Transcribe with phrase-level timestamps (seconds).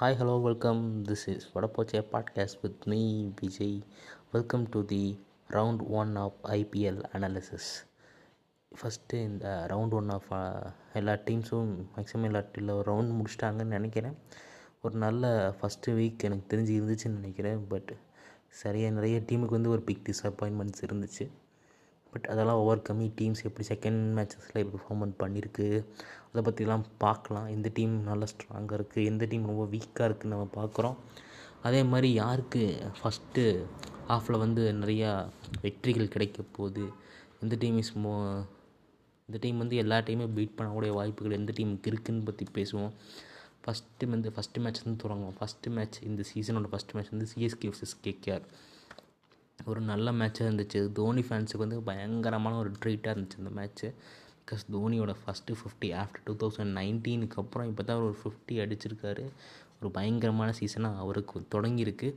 [0.00, 3.82] Hi hello welcome this is Vadapoche podcast with me Vijay
[4.32, 7.86] welcome to the round one of IPL analysis
[8.80, 14.18] first இந்த round one of எல்லா டீம்ஸும் maximum எல்லா இல்லை round முடிச்சிட்டாங்கன்னு நினைக்கிறேன்.
[14.82, 17.66] ஒரு நல்ல ஃபஸ்ட்டு வீக் எனக்கு தெரிஞ்சு இருந்துச்சுன்னு நினைக்கிறேன்.
[17.66, 17.96] பட்
[18.48, 21.30] சரியாக நிறைய டீமுக்கு வந்து ஒரு பிக் டிஸப்பாயின்மெண்ட்ஸ் இருந்துச்சு.
[22.12, 23.06] பட் அதெல்லாம் ஓவர் கம்மி.
[23.18, 25.66] டீம்ஸ் எப்படி செகண்ட் மேட்சஸில் எப்படி பர்ஃபார்மன்ஸ் பண்ணியிருக்கு
[26.32, 27.46] அதை பற்றிலாம் பார்க்கலாம்.
[27.56, 30.96] எந்த டீம் நல்லா ஸ்ட்ராங்காக இருக்குது எந்த டீம் ரொம்ப வீக்காக இருக்குதுன்னு நம்ம பார்க்குறோம்.
[31.62, 32.62] அதே மாதிரி யாருக்கு
[32.98, 33.44] ஃபஸ்ட்டு
[34.08, 35.10] ஆஃபில் வந்து நிறையா
[35.62, 36.84] வெற்றிகள் கிடைக்க போகுது?
[37.40, 38.12] எந்த டீம் இஸ் மோ
[39.28, 42.92] இந்த டீம் வந்து எல்லா டீமும் பீட் பண்ணக்கூடிய வாய்ப்புகள் எந்த டீமுக்கு இருக்குதுன்னு பற்றி பேசுவோம்.
[43.62, 45.34] ஃபஸ்ட்டு வந்து ஃபஸ்ட்டு மேட்ச் வந்து தொடங்குவோம்.
[45.40, 48.46] ஃபஸ்ட்டு மேட்ச் இந்த சீசனோட ஃபஸ்ட்டு மேட்ச் வந்து சிஎஸ்கே வர்சஸ் கேகேஆர்
[49.64, 50.92] ஒரு நல்ல மேட்சாக இருந்துச்சு.
[50.92, 53.88] தோனி ஃபேன்ஸுக்கு வந்து பயங்கரமான ஒரு ட்ரீட்டாக இருந்துச்சு அந்த match
[54.44, 59.24] because தோனியோட first fifty after two thousand நைன்டீனுக்கு அப்புறம் இப்போ தான் ஒரு ஃபிஃப்டி அடிச்சிருக்காரு.
[59.80, 62.14] ஒரு பயங்கரமான சீசனாக அவருக்கு தொடங்கியிருக்கு.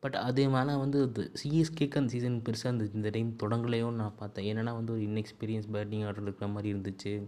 [0.00, 2.94] பட் அதே மேலே வந்து சிஎஸ்கேக்கு அந்த சீசன் பெருசாக இருந்துச்சு.
[2.94, 4.56] இந்த டைம் தொடங்கலையோன்னு நான் பார்த்தேன்.
[4.56, 7.26] ஏன்னா வந்து ஒரு இன்எக்ஸ்பீரியன்ஸ் பேட்டிங் ஆர்டர் இருக்கிற மாதிரி இருந்துச்சு.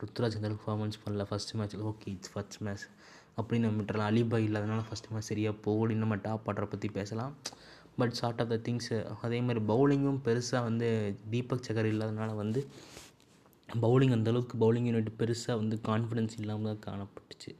[0.00, 1.26] ருத்ராஜ் அந்த பர்ஃபார்மன்ஸ் பண்ணல.
[1.30, 2.86] ஃபஸ்ட் மேட்ச்சில் ஓகே இட்ஸ் ஃபஸ்ட் மேட்ச்
[3.36, 4.10] அப்படின்னு நம்ம விட்டுறலாம்.
[4.12, 7.36] அலிபாய் இல்லாதனால ஃபஸ்ட் மேட்ச் சரியாக போகலன்னு நம்ம டாப் ஆர்டரை பற்றி பேசலாம்.
[7.98, 8.90] But short of the things
[9.22, 10.88] அதே மாதிரி பவுலிங்கும் பெருசாக வந்து
[11.30, 12.60] தீபக் சகர் இல்லாதனால வந்து
[13.68, 17.52] பவுலிங் அந்தளவுக்கு பவுலிங் யூனிட் பெருசாக வந்து கான்ஃபிடென்ஸ் இல்லாமல் தான் காணப்பட்டுச்சு.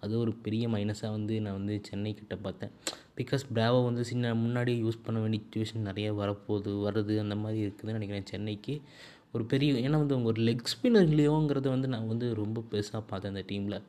[0.00, 2.72] அது ஒரு பெரிய மைனஸாக வந்து நான் வந்து சென்னை கிட்ட பார்த்தேன்.
[3.16, 7.96] பிகாஸ் பிராவோ வந்து சின்ன முன்னாடியே யூஸ் பண்ண வேண்டிய சுச்சுவேஷன் நிறைய வரப்போகுது வருது அந்த மாதிரி இருக்குதுன்னு
[7.98, 8.74] நினைக்கிறேன் சென்னைக்கு.
[9.32, 13.32] ஒரு பெரிய ஏன்னா வந்து அவங்க ஒரு லெக் ஸ்பின்னர் இல்லையோங்கிறத வந்து நான் வந்து ரொம்ப பெருசாக பார்த்தேன்
[13.34, 13.82] அந்த டீமில்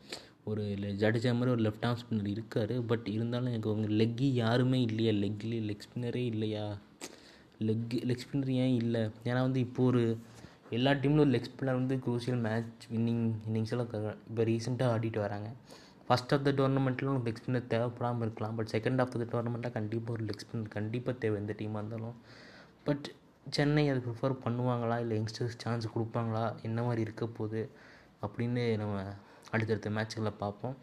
[0.52, 0.64] ஒரு
[1.02, 2.74] ஜடேஜா மாதிரி ஒரு லெஃப்ட் ஆர்ம் ஸ்பின்னர் இருக்கார்.
[2.92, 5.12] பட் இருந்தாலும் எனக்கு அவங்க லெக்கி யாருமே இல்லையா?
[5.24, 6.66] லெக்லேயே லெக் ஸ்பின்னரே இல்லையா?
[7.68, 9.02] லெக் லெக் ஸ்பின்னர் ஏன் இல்லை?
[9.24, 10.04] ஏன்னா வந்து இப்போ ஒரு
[10.78, 13.88] எல்லா டீம்லையும் ஒரு லெக் ஸ்பின்னர் வந்து குரூசியல் மேட்ச் வின்னிங் இன்னிங்ஸ் எல்லாம்
[14.30, 15.50] இப்போ ரீசெண்டாக ஆடிட்டு வராங்க.
[16.08, 18.56] ஃபஸ்ட் ஆஃப் த டோர்னமெண்ட்லாம் ஒரு லெக் ஸ்பின்னர் தேவைப்படாமல் இருக்கலாம்.
[18.60, 22.16] பட் செகண்ட் ஆஃப் த டோர்னமெண்ட்டாக கண்டிப்பாக ஒரு லெக் ஸ்பின்னர் கண்டிப்பாக தேவை எந்த டீமாக இருந்தாலும்.
[22.88, 23.08] பட்
[23.58, 24.96] சென்னை அது ப்ரிஃபர் பண்ணுவாங்களா?
[25.00, 26.46] இல்லை யங்ஸ்டர்ஸ் சான்ஸ் கொடுப்பாங்களா?
[26.62, 27.62] என்ன மாதிரி இருக்க போகுது?
[28.26, 28.96] அப்படின்னு நம்ம
[29.52, 30.76] அடுத்தடுத்த மேட்ச்களை பார்ப்போம்.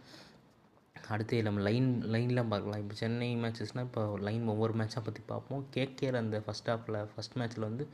[1.12, 2.81] அடுத்து நம்ம லைன் லைன்லாம் பார்க்கலாம்.
[2.82, 5.62] இப்போ சென்னை மேட்சஸ்னால் இப்போ லைன் ஒவ்வொரு மேட்சாக பற்றி பார்ப்போம்.
[5.77, 7.87] கேகேஆர் அந்த ஃபஸ்ட் ஹாஃபில் ஃபஸ்ட் மேட்ச்சில் வந்து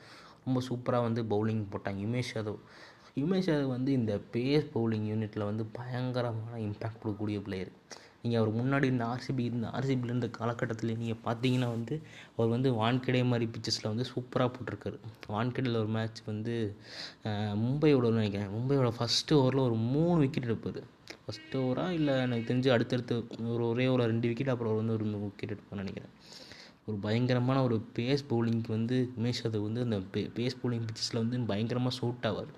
[0.47, 2.01] ரொம்ப சூப்பராக வந்து பவுலிங் போட்டாங்க.
[2.09, 2.61] உமேஷ் யாதவ்.
[3.25, 7.73] உமேஷ் யாதவ் வந்து இந்த பேஸ் பவுலிங் யூனிட்டில் வந்து பயங்கரமான இம்பேக்ட் கொடுக்கக்கூடிய பிளேயர்
[8.23, 11.95] நீங்கள் அவர் முன்னாடி இருந்த ஆர்சிபி இருந்த ஆர்சிபியில் இருந்த காலகட்டத்தில் நீங்கள் பார்த்தீங்கன்னா வந்து
[12.37, 14.99] அவர் வந்து வான்கடே மாதிரி பிச்சஸில் வந்து சூப்பராக போட்டிருக்காரு.
[15.35, 16.55] வான்கடையில் ஒரு மேட்ச் வந்து
[17.65, 18.53] மும்பையோட நினைக்கிறேன்.
[18.57, 20.81] மும்பையோட ஃபஸ்ட்டு ஓவரில் ஒரு மூணு விக்கெட் எடுப்பார்.
[21.25, 23.17] ஃபஸ்ட்டு ஓவராக இல்லை எனக்கு தெரிஞ்சு அடுத்தடுத்து
[23.55, 26.15] ஒரு ஒரே ஒரு ரெண்டு விக்கெட் அப்புறம் வந்து ஒரு விக்கெட் எடுப்பார்னு நினைக்கிறேன்.
[26.87, 31.39] ஒரு பயங்கரமான ஒரு பேஸ் பவுலிங்க்கு வந்து உமேஷ் யாதவ் வந்து அந்த பே பேஸ் பவுலிங் பிச்சஸில் வந்து
[31.51, 32.51] பயங்கரமாக சூட் ஆவார்.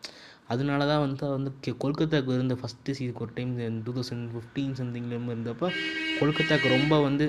[0.54, 1.52] அதனால தான் வந்து வந்து
[1.84, 3.52] கொல்கத்தாவுக்கு இருந்த ஃபஸ்ட்டு சீசன் ஒரு டைம்
[3.86, 5.68] டூ தௌசண்ட் ஃபிஃப்டீன் சம்திங்லேருந்து இருந்தப்போ
[6.20, 7.26] கொல்கத்தாவுக்கு ரொம்ப வந்து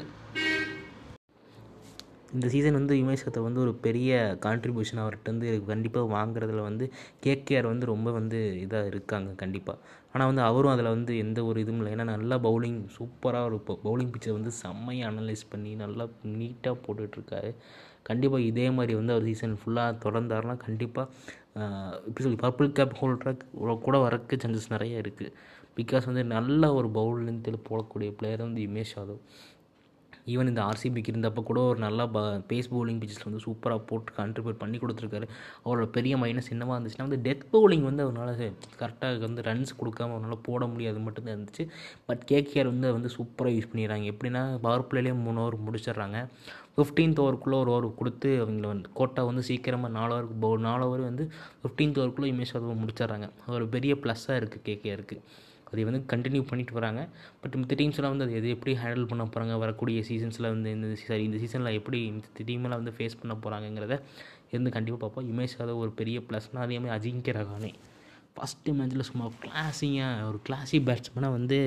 [2.36, 4.14] இந்த சீசன் வந்து உமேஷ் வந்து ஒரு பெரிய
[4.46, 6.86] கான்ட்ரிபியூஷன் அவர்கிட்ட வந்து கண்டிப்பாக வாங்குறதுல வந்து
[7.26, 9.78] கேகேஆர் வந்து ரொம்ப வந்து இதாக இருக்காங்க கண்டிப்பாக
[10.14, 11.92] ஆனால் வந்து அவரும் அதில் வந்து எந்த ஒரு இதுவும் இல்லை.
[11.96, 16.06] ஏன்னா நல்லா பவுலிங் சூப்பராக ஒரு பவுலிங் பிச்சை வந்து செம்மையாக அனலைஸ் பண்ணி நல்லா
[16.36, 17.52] நீட்டாக போட்டுட்ருக்காரு
[18.10, 21.08] கண்டிப்பாக இதே மாதிரி வந்து அவர் சீசன் ஃபுல்லாக தொடர்ந்தாருன்னா கண்டிப்பாக
[22.08, 25.34] எப்படி சொல்லி பர்பிள் கேப் ஹோல்டராக கூட வரக்கு சான்சஸ் நிறைய இருக்குது
[25.80, 29.22] பிகாஸ் வந்து நல்ல ஒரு பவுலிங் போடக்கூடிய பிளேயர் வந்து இமேஷ் யாதவ்.
[30.34, 32.20] ஈவன் இந்த ஆர்சிபிக்கு இருந்தப்போ கூட ஒரு நல்லா ப
[32.52, 35.28] பேஸ் பவுலிங் பிச்சஸ் வந்து சூப்பராக போட்டு கான்ட்ரிபியூட் பண்ணி கொடுத்துருக்காரு.
[35.66, 40.44] அவரோட பெரிய மைனஸ் என்னவாக இருந்துச்சுன்னா வந்து டெத் பவுலிங் வந்து அவனால் கரெக்டாக வந்து ரன்ஸ் கொடுக்காம அவனால்
[40.48, 41.66] போட முடியாது மட்டும்தான் இருந்துச்சு.
[42.08, 44.08] பட் கேகேஆர் வந்து வந்து சூப்பராக யூஸ் பண்ணிடுறாங்க.
[44.14, 46.20] எப்படின்னா பவர் பிளேலேயே மூணு ஓவர் முடிச்சிடுறாங்க.
[46.76, 51.04] ஃபிஃப்டீன்த் ஓவருக்குள்ளே ஒரு ஓவர் கொடுத்து அவங்கள வந்து கோட்டா வந்து சீக்கிரமாக நாலு ஓவருக்கு போ நாலு ஓவர்
[51.10, 51.26] வந்து
[51.62, 53.28] ஃபிஃப்டீன்த் ஓவருக்குள்ளே இமேஜ் அதுவும் முடிச்சிடுறாங்க.
[53.58, 55.18] ஒரு பெரிய ப்ளஸ்ஸாக இருக்குது கேகேஆருக்கு
[55.70, 57.02] அதை வந்து கண்டினியூ பண்ணிட்டு வராங்க.
[57.42, 61.24] பட் மற்ற டீம்ஸ்லாம் வந்து அது எது எப்படி ஹேண்டில் பண்ண போகிறாங்க வரக்கூடிய சீசன்ஸில் வந்து இந்த சாரி
[61.30, 63.96] இந்த சீசனில் எப்படி இந்த டீமெல்லாம் வந்து ஃபேஸ் பண்ண போகிறாங்கிறத
[64.54, 65.28] இருந்து கண்டிப்பாக பார்ப்போம்.
[65.32, 67.72] இமேஜ் அதை ஒரு பெரிய ப்ளஸ்னால் அதே மாதிரி அஜிங்கிய ரகானே
[68.38, 71.58] ஃபஸ்ட்டு மேட்ச்சில் சும்மா கிளாஸிங்காக ஒரு கிளாஸி பேட்ஸ்மேனாக வந்து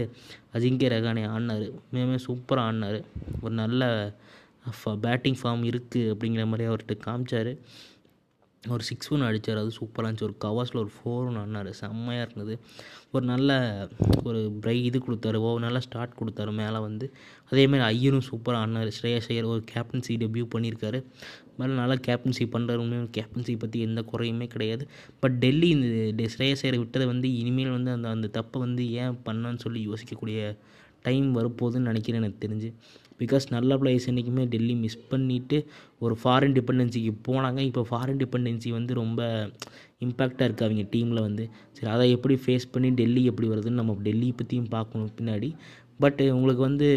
[0.57, 1.67] அஜிங்கிய ரகானே ஆடினார்.
[1.95, 2.99] மேமே சூப்பராக ஆடினார்.
[3.45, 3.83] ஒரு நல்ல
[5.07, 7.53] பேட்டிங் ஃபார்ம் இருக்குது அப்படிங்கிற மாதிரி அவர்கிட்ட காமிச்சார்.
[8.65, 10.27] ஒரு சிக்ஸ் ஒன்று அடித்தார் அது சூப்பராக இருந்துச்சு.
[10.29, 12.55] ஒரு கவர்ஸில் ஒரு ஃபோர் ஒன்று ஆனார் செம்மையாக இருந்தது.
[13.15, 13.51] ஒரு நல்ல
[14.29, 15.39] ஒரு பிரை இது கொடுத்தாரு.
[15.47, 17.07] ஓ நல்லா ஸ்டார்ட் கொடுத்தாரு மேலே வந்து.
[17.53, 21.01] அதேமாதிரி ஐயரும் சூப்பராக ஆனார் ஸ்ரேயஸ் ஐயர் ஒரு கேப்டன்சி டெபியூ பண்ணியிருக்காரு
[21.61, 24.87] மேலே நல்லா கேப்டன்சி பண்ணுறாரு உண்மையாக கேப்டன்சி பற்றி எந்த குறையுமே கிடையாது.
[25.23, 29.65] பட் டெல்லி இந்த ஸ்ரேயஸ் ஐயரை விட்டதை வந்து இனிமேல் வந்து அந்த அந்த தப்பை வந்து ஏன் பண்ணான்னு
[29.67, 30.41] சொல்லி யோசிக்கக்கூடிய
[31.07, 32.71] டைம் வரப்போகுதுன்னு நினைக்கிறேன் எனக்கு தெரிஞ்சு.
[33.21, 35.59] பிகாஸ் நல்ல பிளேயர்ஸ் என்றைக்குமே டெல்லி மிஸ் பண்ணிவிட்டு
[36.05, 37.61] ஒரு ஃபாரின் டிபெண்டன்சிக்கு போனாங்க.
[37.71, 39.21] இப்போ ஃபாரின் டிபெண்டன்சி வந்து ரொம்ப
[40.07, 41.45] இம்பேக்டாக இருக்குது அவங்க டீமில் வந்து.
[41.77, 45.51] சரி அதை எப்படி ஃபேஸ் பண்ணி டெல்லி எப்படி வருதுன்னு நம்ம டெல்லி பற்றியும் பார்க்கணும் பின்னாடி.
[46.05, 46.89] பட் உங்களுக்கு வந்து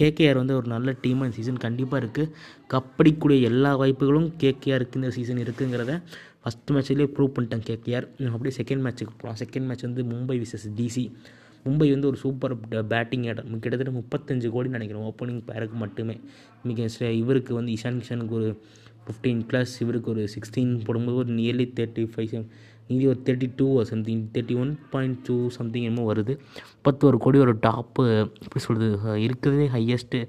[0.00, 2.30] கேகேஆர் வந்து ஒரு நல்ல டீமாக இந்த சீசன் கண்டிப்பாக இருக்குது
[2.72, 5.94] கப்படிக்கூடிய எல்லா வாய்ப்புகளும் கேகேஆருக்கு இந்த சீசன் இருக்குங்கிறத
[6.42, 11.04] ஃபஸ்ட் மேட்ச்லேயே ப்ரூவ் பண்ணிட்டேன் கேகேஆர் அப்படியே செகண்ட் மேட்ச்சுக்கு போகலாம் செகண்ட் மேட்ச் வந்து மும்பை விசஸ் டிசி
[11.64, 12.54] மும்பை வந்து ஒரு சூப்பர்
[12.92, 13.50] பேட்டிங் இடம்.
[13.62, 16.16] கிட்டத்தட்ட முப்பத்தஞ்சு கோடி நினைக்கிறோம் ஓப்பனிங் பேருக்கு மட்டுமே.
[16.68, 16.88] மிக
[17.22, 18.50] இவருக்கு வந்து இஷான் கிஷனுக்கு ஒரு
[19.06, 22.44] ஃபிஃப்டீன் ப்ளஸ் இவருக்கு ஒரு சிக்ஸ்டீன் போடும்போது ஒரு நியர்லி தேர்ட்டி ஃபைவ்
[22.88, 26.32] மீதி ஒரு thirty two something thirty one point two something என்னமோ வருது.
[26.86, 28.04] பத்தொரு கோடி ஒரு டாப்பு
[28.44, 30.20] எப்படி சொல்கிறது இருக்கிறதே ஹையஸ்ட்டு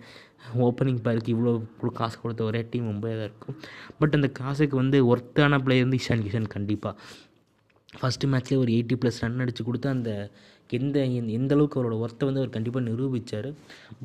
[0.67, 3.55] ஓப்பனிங் பேருக்கு இவ்வளோ காசு கொடுத்த ஒரே டீம் மும்பை தான் இருக்கும்.
[3.99, 6.95] பட் அந்த காசுக்கு வந்து ஒர்த்தான பிளேயர் வந்து இஷான் கிஷன் கண்டிப்பாக
[7.99, 10.11] ஃபஸ்ட்டு மேட்ச்லேயே ஒரு எயிட்டி ப்ளஸ் ரன் அடித்து கொடுத்து அந்த
[10.77, 10.98] எந்த
[11.38, 13.50] எந்த அளவுக்கு அவரோட ஒர்த்தை வந்து அவர் கண்டிப்பாக நிரூபித்தார்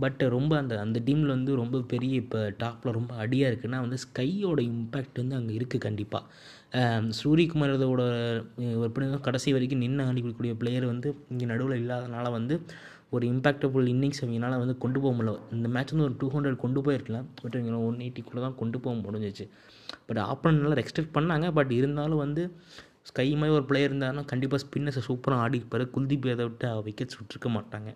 [0.05, 4.61] பட் ரொம்ப அந்த அந்த டீமில் வந்து ரொம்ப பெரிய இப்போ டாப்பில் ரொம்ப அடியாக இருக்குன்னா வந்து ஸ்கையோட
[4.73, 6.25] இம்பேக்ட் வந்து அங்கே இருக்குது கண்டிப்பாக
[7.21, 8.03] சூரியகுமார் இதோட
[8.87, 12.57] எப்படி கடைசி வரைக்கும் நின்று ஆடி கொடுக்கக்கூடிய பிளேயர் வந்து இங்கே நடுவில் இல்லாதனால வந்து
[13.17, 15.33] ஒரு இம்பாக்டபுள் இன்னிங்ஸ் அவங்களால வந்து கொண்டு போக முடியல.
[15.55, 18.95] இந்த மேட்ச் வந்து ஒரு டூ ஹண்ட்ரட் கொண்டு போயிருக்கலாம் பட் இவங்க ஒன் எயிட்டிக்குள்ளே தான் கொண்டு போக
[19.05, 19.45] முடிஞ்சிச்சு.
[20.09, 21.47] பட் ஆப்பனன் நல்லா எக்ஸ்பெக்ட் பண்ணாங்க.
[21.59, 22.43] பட் இருந்தாலும் வந்து
[23.11, 27.91] ஸ்கை மாதிரி ஒரு பிளேயர் இருந்தாருன்னா கண்டிப்பாக ஸ்பின்னர்ஸை சூப்பராக ஆடிப்பார் குல்தீப் யாதவ் விட்டு விக்கெட்ஸ் விட்டுருக்க மாட்டாங்க.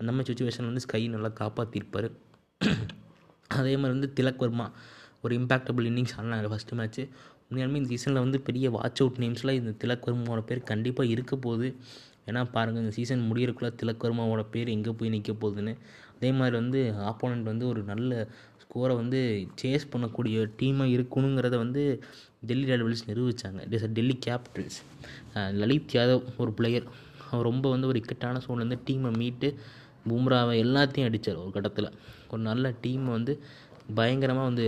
[0.00, 2.08] அந்த மாதிரி சுச்சுவேஷன் வந்து ஸ்கை நல்லா காப்பாற்றிருப்பார்
[3.60, 4.66] அதே மாதிரி வந்து திலக் வர்மா
[5.24, 7.02] ஒரு இம்பேக்டபுள் இன்னிங்ஸ் ஆடினாங்க ஃபஸ்ட்டு மேட்ச்சு
[7.48, 11.68] உண்மையாலுமே இந்த சீசனில் வந்து பெரிய வாட்ச் அவுட் நேம்ஸில் இந்த திலக் வர்மாவோட பேர் கண்டிப்பாக இருக்க போகுது.
[12.28, 15.74] ஏன்னா பாருங்கள் இந்த சீசன் முடியறக்குள்ளே திலக் வர்மாவோட பேர் எங்கே போய் நிற்க போகுதுன்னு.
[16.16, 16.80] அதே மாதிரி வந்து
[17.10, 18.10] ஆப்போனண்ட் வந்து ஒரு நல்ல
[18.62, 19.20] ஸ்கோரை வந்து
[19.62, 21.84] சேஸ் பண்ணக்கூடிய டீமாக இருக்கணுங்கிறத வந்து
[22.46, 24.78] டெல்லி டேர்டெவில்ஸ் நிரூபித்தாங்க டெல்லி கேபிட்டல்ஸ்
[25.60, 26.86] லலித் யாதவ் ஒரு பிளேயர்
[27.30, 29.48] அவர் ரொம்ப வந்து ஒரு இக்கட்டான சூழ்நிலை டீமை மீட்டு
[30.08, 31.88] பும்ராவை எல்லாத்தையும் அடித்தார் ஒரு கட்டத்தில்.
[32.30, 33.32] ஒரு நல்ல டீமை வந்து
[33.94, 34.66] பயங்கரமாக வந்து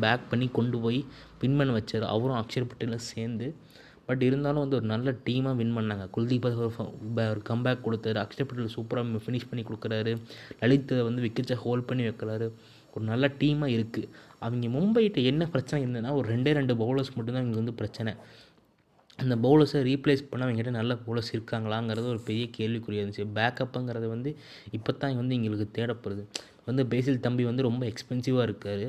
[0.00, 1.00] பேக் பண்ணி கொண்டு போய்
[1.40, 2.04] வின் பண்ண வச்சார்.
[2.14, 3.46] அவரும் அக்ஷர் பட்டேலும் சேர்ந்து.
[4.06, 6.04] பட் இருந்தாலும் வந்து ஒரு நல்ல டீமாக வின் பண்ணாங்க.
[6.16, 6.46] குல்தீப்
[7.30, 8.18] ஒரு கம்பேக் கொடுத்தாரு.
[8.24, 10.12] அக்ஷர் பட்டேல் சூப்பராக ஃபினிஷ் பண்ணி கொடுக்குறாரு.
[10.60, 12.48] லலித் வந்து விக்கெட்ஸை ஹோல்ட் பண்ணி வைக்கிறாரு.
[12.94, 14.08] ஒரு நல்ல டீமாக இருக்குது
[14.42, 18.12] அவங்க மும்பைகிட்ட என்ன பிரச்சனை இருந்ததுன்னா ஒரு ரெண்டே ரெண்டு பவுலர்ஸ் மட்டும்தான் இங்கே வந்து பிரச்சனை.
[19.18, 23.24] அந்த பவுலர்ஸை ரீப்ளேஸ் பண்ண அவங்ககிட்ட நல்ல பவுலர்ஸ் இருக்காங்களாங்கிறது ஒரு பெரிய கேள்விக்குரிய இருந்துச்சு.
[23.38, 24.30] பேக்கப்புங்கிறது வந்து
[24.76, 26.24] இப்போ தான் வந்து எங்களுக்கு தேடப்படுது.
[26.68, 28.86] வந்து பேசில் தம்பி வந்து ரொம்ப எக்ஸ்பென்சிவாக இருக்கார்.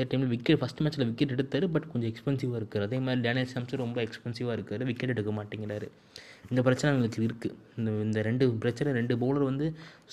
[0.00, 2.84] அதே டைமில் விக்கெட் ஃபஸ்ட் மேட்ச்சில் விக்கெட் எடுத்தார் பட் கொஞ்சம் எக்ஸ்பென்சிவாக இருக்கார்.
[2.86, 4.82] அதே மாதிரி டேனியல் சாம்சன் ரொம்ப எக்ஸ்பென்சிவாக இருக்கார்.
[4.90, 5.88] விக்கெட் எடுக்க மாட்டேங்கிறாரு.
[6.50, 9.66] இந்த பிரச்சனை எங்களுக்கு இருக்குது இந்த இந்த ரெண்டு பிரச்சனை ரெண்டு பவுலர் வந்து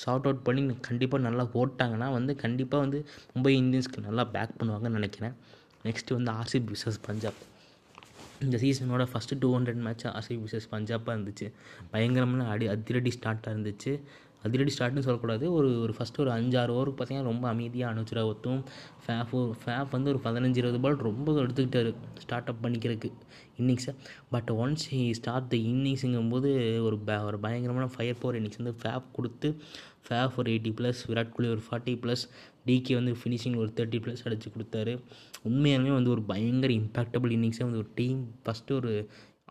[0.03, 2.99] ஷார்ட் அவுட் பண்ணி கண்டிப்பாக நல்லா போட்டாங்கன்னா வந்து கண்டிப்பாக வந்து
[3.35, 5.35] மும்பை இந்தியன்ஸ்க்கு நல்லா பேக் பண்ணுவாங்கன்னு நினைக்கிறேன்.
[5.85, 7.39] நெக்ஸ்ட்டு வந்து ஆர்சிபி விசஸ் பஞ்சாப்.
[8.45, 11.47] இந்த சீசனோட first two hundred match RCB versus பஞ்சாப்பாக இருந்துச்சு.
[11.91, 13.93] பயங்கரமான அடி அதிரடி ஸ்டார்ட்டாக இருந்துச்சு.
[14.45, 15.45] அதிரடி ஸ்டார்ட்னு சொல்லக்கூடாது.
[15.57, 18.61] ஒரு ஒரு ஃபஸ்ட்டு ஒரு அஞ்சாறு ஓவருக்கு பார்த்தீங்கன்னா ரொம்ப அமைதியாக அனுச்சிரா ஒத்தும்.
[19.05, 21.91] ஃபேஃப் ஃபேஃப் வந்து ஒரு பதினஞ்சு இருபது பால் ரொம்ப எடுத்துக்கிட்டாரு
[22.23, 23.11] ஸ்டார்ட் அப் பண்ணிக்கிறதுக்கு.
[23.59, 23.93] இன்னிங்ஸை
[24.33, 26.49] but once he start the இன்னிங்ஸுங்கும் போது
[26.87, 29.49] ஒரு ப ஒரு பயங்கரமான ஃபயர் ஃபோர் இன்னிங்ஸ் வந்து ஃபேஃப் கொடுத்து
[30.07, 32.23] ஃபேஃப் ஒரு எயிட்டி ப்ளஸ் விராட் கோலி ஒரு ஃபார்ட்டி ப்ளஸ்
[32.67, 34.93] டிகே வந்து ஃபினிஷிங் ஒரு தேர்ட்டி ப்ளஸ் அடித்து கொடுத்தாரு.
[35.49, 38.91] உண்மையாலுமே வந்து ஒரு பயங்கர இம்பேக்டபுள் இன்னிங்ஸே வந்து ஒரு டீம் ஃபஸ்ட்டு ஒரு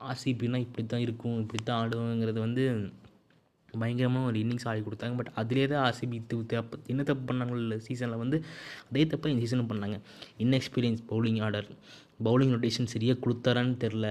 [0.08, 2.64] ஆர்சிபின்னா இப்படி தான் இருக்கும் இப்படி தான் ஆடுவோங்கிறது வந்து
[3.80, 5.16] பயங்கரமாக ஒரு இன்னிங்ஸ் ஆடி கொடுத்தாங்க.
[5.20, 6.18] பட் அதிலே தான் ஆர்சிபி
[6.52, 8.38] தப்பு என்ன தப்பு பண்ணாங்களோ சீசனில் வந்து
[8.90, 9.98] அதே தப்பை இந்த சீசனும் பண்ணாங்க.
[10.44, 11.68] Inexperience bowling order
[12.26, 14.06] bowling rotation சரியாக கொடுத்தாரான்னு தெரில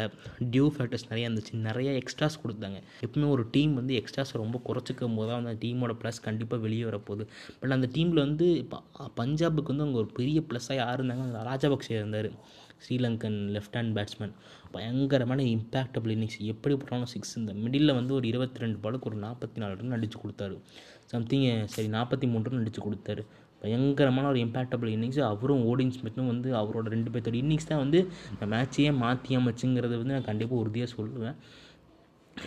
[0.53, 1.53] டியூ ஃபேக்டர்ஸ் நிறையா இருந்துச்சு.
[1.67, 2.79] நிறைய எக்ஸ்ட்ராஸ் கொடுத்தாங்க.
[3.05, 7.25] எப்பவுமே ஒரு டீம் வந்து எக்ஸ்ட்ராஸ் ரொம்ப குறைச்சிக்கும் போது தான் அந்த டீமோட ப்ளஸ் கண்டிப்பாக வெளியே வரப்போகுது.
[7.61, 8.79] பட் அந்த டீமில் வந்து இப்போ
[9.21, 11.43] பஞ்சாபுக்கு வந்து அவங்க ஒரு பெரிய ப்ளஸ்ஸாக யார் இருந்தாங்க?
[11.49, 12.29] ராஜபக்சே இருந்தார்.
[12.85, 14.33] Sri Lankan left hand batsman
[14.75, 19.59] பயங்கரமான இம்பேக்டபிள் இன்னிங்ஸ் எப்படி போட்டாலும் சிக்ஸ் இந்த மிடில் வந்து ஒரு இருபத்தி ரெண்டு பாலுக்கு ஒரு நாற்பத்தி
[19.63, 20.55] நாலு ரன் அடித்து கொடுத்தாரு
[21.13, 23.23] சம்திங் சரி நாற்பத்தி மூணு ரன் அடித்து கொடுத்தாரு.
[23.61, 27.99] பயங்கரமான ஒரு இம்பேக்டபிள் இன்னிங்ஸ் அவரும் ஓடிங் ஸ்மித்தும் வந்து அவரோட ரெண்டு பேர்த்தோட இன்னிங்ஸ் தான் வந்து
[28.33, 31.37] இந்த மேட்சையே மாற்றி அமைச்சுங்கிறத வந்து நான் கண்டிப்பாக உறுதியாக சொல்லுவேன்.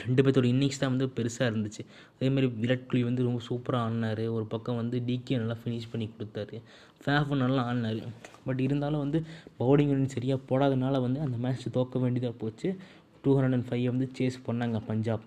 [0.06, 1.82] ரெண்டு பேர்த்தோட இன்னிங்ஸ் தான் வந்து பெருசாக இருந்துச்சு.
[2.14, 4.28] அதேமாதிரி விராட் கோலி வந்து ரொம்ப சூப்பராக ஆடினார்.
[4.28, 6.62] ஒரு பக்கம் வந்து டிகே நல்லா ஃபினிஷ் பண்ணி கொடுத்தாரு.
[7.04, 8.02] ஃபேஃபும் நல்லா ஆடினார்.
[8.44, 9.22] பட் இருந்தாலும் வந்து
[9.58, 12.76] பவுலிங் சரியாக போடாதனால வந்து அந்த மேட்ச் தோக்க வேண்டியதாக போச்சு.
[13.22, 15.20] டூ ஹண்ட்ரட் அண்ட் ஃபைவ் வந்து சேஸ் பண்ணாங்க பஞ்சாப்.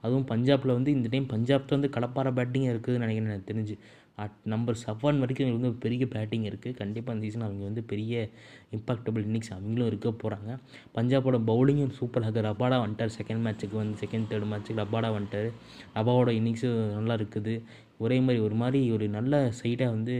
[0.00, 3.78] அதுவும் பஞ்சாபில் வந்து இந்த டைம் பஞ்சாப்ல வந்து கடப்பார பேட்டிங்காக இருக்குதுன்னு நினைக்கிறேன் எனக்கு தெரிஞ்சு.
[4.22, 8.30] அட் நம்பர் செவன் வரைக்கும் இவங்களுக்கு வந்து பெரிய பேட்டிங் இருக்குது கண்டிப்பாக இந்த சீசன் அவங்க வந்து பெரிய
[8.76, 10.50] இம்பாக்டபிள் இன்னிங்ஸ் அவங்களும் இருக்க போகிறாங்க
[10.96, 13.14] பஞ்சாபோட பவுலிங்கும் சூப்பராக இருக்குது ரபாடா வந்துட்டார்.
[13.18, 15.48] செகண்ட் மேட்ச்சுக்கு வந்து செகண்ட் தேர்ட் மேட்ச்சுக்கு ரபாடா வந்துட்டார்.
[15.94, 17.54] ரபாவோட இன்னிங்ஸும் நல்லா இருக்குது.
[17.98, 20.16] ஒரே மாதிரி ஒரு மாதிரி ஒரு நல்ல சைடாக வந்து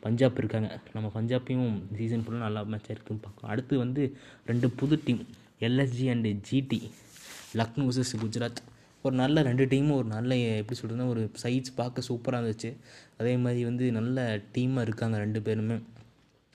[0.00, 0.80] பஞ்சாப் இருக்காங்க.
[0.92, 3.50] நம்ம பஞ்சாப்பையும் சீசன் ஃபுல்லாக நல்லா மேட்சாக இருக்குன்னு பார்க்கலாம்.
[3.54, 4.16] அடுத்து வந்து
[4.46, 5.22] ரெண்டு புது team
[5.60, 6.80] LSG and GT
[7.58, 8.60] Lucknow versus Gujarat
[9.04, 12.70] ஒரு நல்ல ரெண்டு டீமும் ஒரு நல்ல எப்படி சொல்கிறதுனா ஒரு சைட்ஸ் பார்க்க சூப்பராக இருந்துச்சு.
[13.20, 15.76] அதே மாதிரி வந்து நல்ல டீமாக இருக்காங்க ரெண்டு பேருமே.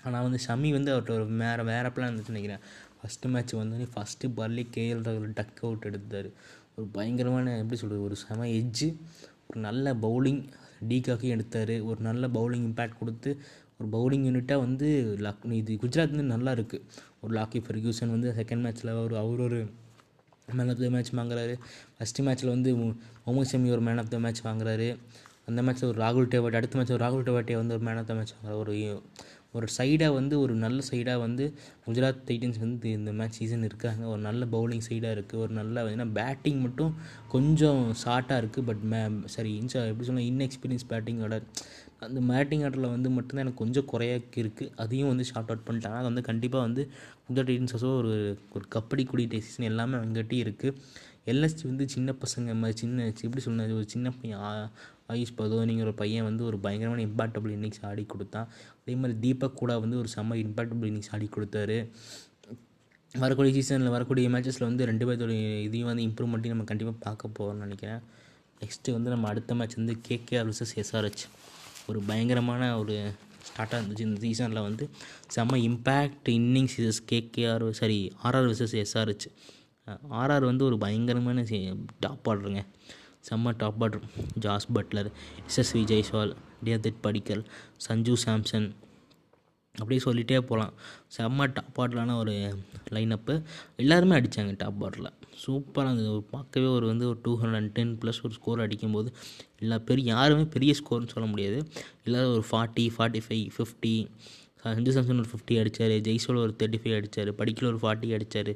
[0.05, 2.63] ஆனால் வந்து ஷமி வந்து அவர்கிட்ட ஒரு வேறு வேறு பிளான் இருந்துச்சு நினைக்கிறேன்.
[2.97, 6.29] ஃபஸ்ட்டு மேட்ச் வந்தோடனே ஃபஸ்ட்டு பர்லி கேஎல் ராகுல் டக் அவுட் எடுத்தார்.
[6.75, 8.89] ஒரு பயங்கரமான எப்படி சொல்கிறது ஒரு செம எஜ்ஜு
[9.47, 10.41] ஒரு நல்ல பவுலிங்
[10.89, 11.75] டீகாக்கையும் எடுத்தார்.
[11.89, 13.31] ஒரு நல்ல பவுலிங் இம்பேக்ட் கொடுத்து
[13.79, 14.87] ஒரு பவுலிங் யூனிட்டாக வந்து
[15.25, 16.85] லக் இது குஜராத் வந்து நல்லா இருக்குது
[17.21, 19.59] ஒரு லாக்கி ஃபெர்கியூசன் வந்து செகண்ட் மேட்ச்சில் ஒரு அவர் ஒரு
[20.53, 21.55] மேன் ஆஃப் த மேட்ச் வாங்குறாரு.
[21.97, 22.75] ஃபஸ்ட்டு மேட்ச்சில் வந்து
[23.25, 24.97] முகமது ஷமி ஒரு மேன் ஆஃப் த மேட்ச் வாங்குறாரு.
[25.45, 28.13] அந்த மேட்ச்சில் ஒரு ராகுல் டேவாட்டி அடுத்த மேட்ச் ஒரு ராகுல் டேவாட்டியை வந்து ஒரு மேன் ஆஃப் த
[28.13, 28.57] மேட்ச் வாங்குறாரு.
[28.57, 29.01] ஒரு
[29.51, 31.53] ஒரு சைடாக வந்து ஒரு நல்ல சைடாக வந்து
[31.87, 34.05] குஜராத் டைட்டன்ஸ் வந்து இந்த மேட்ச் சீசன் இருக்காங்க.
[34.05, 36.95] ஒரு நல்ல பவுலிங் சைடாக இருக்குது ஒரு நல்ல ஏன்னா பேட்டிங் மட்டும்
[37.27, 41.41] கொஞ்சம் ஷார்ட்டாக இருக்குது பட் மே சரி இன்சா எப்படி சொன்னால் இன்எக்ஸ்பீரியன்ஸ் பேட்டிங்கோட
[42.05, 46.03] அந்த மேட்டிங் ஆர்டரில் வந்து மட்டும்தான் எனக்கு கொஞ்சம் குறையா இருக்குது அதையும் வந்து ஷார்ட் அவுட் பண்ணிட்டாங்க அது
[46.03, 46.89] வந்து கண்டிப்பாக வந்து
[47.29, 50.75] குஜராத் ஒரு ஒரு கபடி குடி சீசன் எல்லாமே அவங்ககிட்ட இருக்குது
[51.25, 54.69] எல்எஸ்டி வந்து சின்ன பசங்க மாதிரி சின்ன எப்படி சொன்னது ஒரு சின்ன பையன்
[55.09, 58.47] ஆயுஷ் பதோனிங்கிற ஒரு பையன் வந்து ஒரு பயங்கரமான இம்பாக்டபிள் இன்னிங்ஸ் ஆடி கொடுத்தான்.
[58.81, 61.87] அதே மாதிரி தீபக் கூட வந்து ஒரு செம்ம இம்பாக்டபிள் இன்னிங்ஸ் ஆடி கொடுத்தாரு.
[63.19, 67.99] வரக்கூடிய சீசனில் வரக்கூடிய மேட்சஸில் வந்து ரெண்டு பேர்த்தோட இதையும் வந்து இம்ப்ரூவ்மெண்ட்டையும் நம்ம கண்டிப்பாக பார்க்க போகிறோம்னு நினைக்கிறேன்.
[68.61, 71.25] நெக்ஸ்ட்டு வந்து நம்ம அடுத்த மேட்ச் வந்து கேகேஆர் விசஸ் எஸ்ஆர்ஹெச்
[71.87, 72.95] ஒரு பயங்கரமான ஒரு
[73.47, 74.05] ஸ்டார்ட்டாக இருந்துச்சு.
[74.09, 74.85] இந்த சீசனில் வந்து
[75.35, 79.27] செம்ம impact innings is KKR sorry RR versus SRH
[80.21, 81.43] RR வந்து ஒரு பயங்கரமான
[81.99, 82.61] டாப் ஆர்டருங்க
[83.29, 84.07] செம்ம top order
[84.39, 85.09] Jos Buttler
[85.47, 87.43] SSV Jaiswal Devdutt Padikkal
[87.87, 88.67] Sanju Samson
[89.75, 90.73] அப்படியே சொல்லிகிட்டே போகலாம்
[91.17, 92.33] செம்ம டாப் ஆர்டரான ஒரு
[92.93, 93.33] லைனப்பு
[93.75, 95.11] எல்லாருமே அடித்தாங்க டாப் ஆர்டரில்
[95.43, 96.21] சூப்பராக இருந்தது.
[96.33, 99.09] பார்க்கவே ஒரு வந்து ஒரு two hundred and ten plus ஒரு ஸ்கோர் அடிக்கும்போது
[99.63, 101.59] எல்லா பெரிய யாருமே பெரிய ஸ்கோர்னு சொல்ல முடியாது.
[102.05, 103.95] இல்லாத ஒரு forty forty five fifty
[104.75, 108.49] Sanju Samson ஒரு ஃபிஃப்டி அடித்தார் ஜெய்சோல் ஒரு தேர்ட்டி ஃபைவ் அடித்தார் படிக்கல ஒரு ஃபார்ட்டி அடித்தார்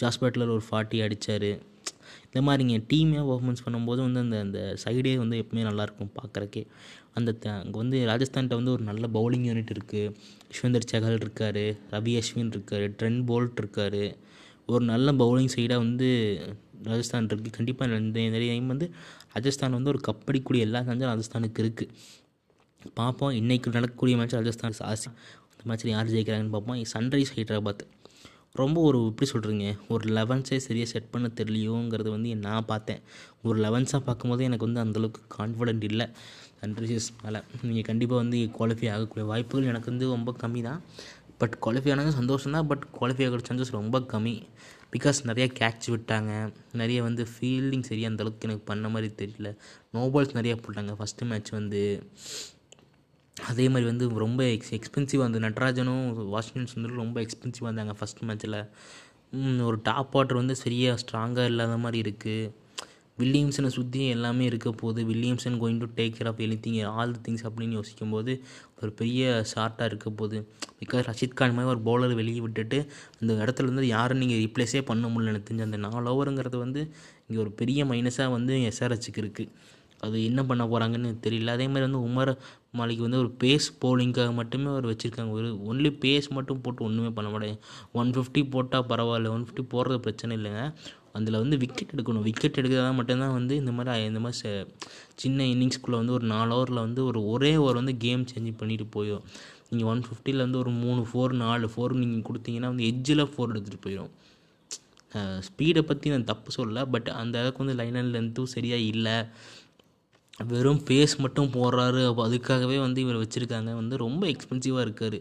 [0.00, 1.48] ஜாஸ் பட்லர் ஒரு ஃபார்ட்டி அடித்தார்
[2.26, 6.62] இந்த மாதிரிங்க டீமே பர்ஃபார்மன்ஸ் பண்ணும்போது வந்து அந்த அந்த சைடே வந்து எப்பவுமே நல்லாயிருக்கும் பார்க்குறக்கே.
[7.18, 7.30] அந்த
[7.62, 10.12] அங்கே வந்து ராஜஸ்தான்கிட்ட வந்து ஒரு நல்ல பவுலிங் யூனிட் இருக்குது
[10.52, 11.62] யஷ்வந்தர் சகல் இருக்கார்.
[11.94, 12.86] ரவி அஸ்வின் இருக்கார்.
[12.98, 14.02] ட்ரெண்ட் போல்ட் இருக்கார்.
[14.66, 16.08] ஒரு நல்ல பவுலிங் சைடாக வந்து
[16.82, 18.90] ராஜஸ்தான் இருக்குது கண்டிப்பாக இந்த நிறைய டைம் வந்து
[19.32, 21.90] ராஜஸ்தான் வந்து ஒரு கப்படிக்கூடிய எல்லா சான்ஸும் ராஜஸ்தானுக்கு இருக்குது
[22.94, 25.12] பார்ப்போம் இன்றைக்கி நடக்கக்கூடிய மேட்ச் ராஜஸ்தான் ஆசை
[25.50, 27.84] அந்த மேட்ச்சில் யார் ஜெயிக்கிறாங்கன்னு பார்ப்போம் சன்ரைஸ் ஹைதராபாத்.
[28.52, 33.00] ரொம்ப ஒரு எப்படி சொல்கிறீங்க ஒரு லெவன்ஸே சரியாக செட் பண்ண தெரியலையோங்கிறது வந்து நான் பார்த்தேன்.
[33.42, 36.06] ஒரு லெவன்ஸாக பார்க்கும்போது எனக்கு வந்து அந்தளவுக்கு கான்ஃபிடென்ட் இல்லை.
[36.60, 37.40] சன்ரைசர்ஸ் மேலே.
[37.62, 40.82] நீங்கள் கண்டிப்பாக வந்து குவாலிஃபை ஆகக்கூடிய வாய்ப்புகள் எனக்கு வந்து ரொம்ப கம்மி தான்
[41.38, 42.66] பட் குவாலிஃபை ஆனது சந்தோஷம் தான்.
[42.66, 44.34] பட் குவாலிஃபை ஆகிற சான்சஸ் ரொம்ப கம்மி.
[44.94, 46.32] பிகாஸ் நிறையா கேட்ச் விட்டாங்க.
[46.72, 49.50] நிறைய வந்து ஃபீல்டிங் சரியாக அந்தளவுக்கு எனக்கு பண்ண மாதிரி தெரியல.
[49.94, 50.92] நோபால்ஸ் நிறையா போட்டாங்க.
[51.00, 51.82] ஃபஸ்ட்டு மேட்ச் வந்து.
[53.36, 58.58] அதே மாதிரி வந்து ரொம்ப எக்ஸ் எக்ஸ்பென்சிவாக இருந்தது நட்ராஜனும் வாஷிங்டன் சுந்தரும் ரொம்ப எக்ஸ்பென்சிவாக இருந்தாங்க ஃபஸ்ட் மேட்ச்சில்
[59.64, 62.50] ஒரு டாப் ஆர்டர் வந்து சரியாக ஸ்ட்ராங்காக இல்லாத மாதிரி இருக்குது
[63.18, 67.44] வில்லியம்சனை சுற்றி எல்லாமே இருக்க போது Williamson going to take care of anything all the things
[67.48, 68.32] அப்படின்னு யோசிக்கும் போது
[68.80, 70.38] ஒரு பெரிய ஷார்ட்டாக இருக்க போகுது.
[70.80, 72.78] பிகாஸ் ரஷித் கான் மாதிரி ஒரு பவுலர் வெளியே விட்டுட்டு
[73.20, 76.82] அந்த இடத்துல வந்து யாரும் நீங்கள் ரீப்ளேஸே பண்ண முடியல எனக்கு தெரிஞ்சு அந்த நாலு ஓவருங்கிறது வந்து
[77.26, 79.52] இங்கே ஒரு பெரிய மைனஸாக வந்து எஸ்ஆர்ஹெச்சுக்கு இருக்குது
[80.06, 81.52] அது என்ன பண்ண போகிறாங்கன்னு தெரியல.
[81.56, 82.32] அதே மாதிரி வந்து உமர்
[82.78, 85.32] மாலிக் வந்து ஒரு பேஸ் போலிங்காக மட்டுமே அவர் வச்சுருக்காங்க.
[85.38, 87.58] ஒரு ஒன்லி பேஸ் மட்டும் போட்டு ஒன்றுமே பண்ண மாட்டேங்க
[88.00, 89.32] ஒன் ஃபிஃப்டி போட்டால் பரவாயில்ல.
[89.36, 90.64] ஒன் ஃபிஃப்டி போடுறது பிரச்சனை இல்லைங்க.
[91.14, 92.24] அதில் வந்து விக்கெட் எடுக்கணும்.
[92.28, 94.52] விக்கெட் எடுக்கிறதா மட்டும்தான் வந்து இந்த மாதிரி இந்த மாதிரி
[95.22, 99.24] சின்ன இன்னிங்ஸ்குள்ளே வந்து ஒரு நாலு ஓவரில் வந்து ஒரு ஒரே ஓவர் வந்து கேம் சேஞ்ச் பண்ணிட்டு போயிடும்
[99.70, 103.84] நீங்கள் ஒன் ஃபிஃப்டியில் வந்து ஒரு மூணு ஃபோர் நாலு ஃபோர் நீங்கள் கொடுத்தீங்கன்னா வந்து எஜ்ஜில் ஃபோர் எடுத்துகிட்டு
[103.86, 104.12] போயிடும்
[105.46, 109.16] ஸ்பீடை பற்றி நான் தப்பு சொல்லலை பட் அந்த அளவுக்கு வந்து லைன் அண்ட் லென்த்தும் சரியாக இல்லை.
[110.52, 112.00] வெறும் பேஸ் மட்டும் போடுறாரு.
[112.10, 113.70] அப்போ அதுக்காகவே வந்து இவர் வச்சுருக்காங்க.
[113.80, 115.18] வந்து ரொம்ப எக்ஸ்பென்சிவாக இருக்கார்.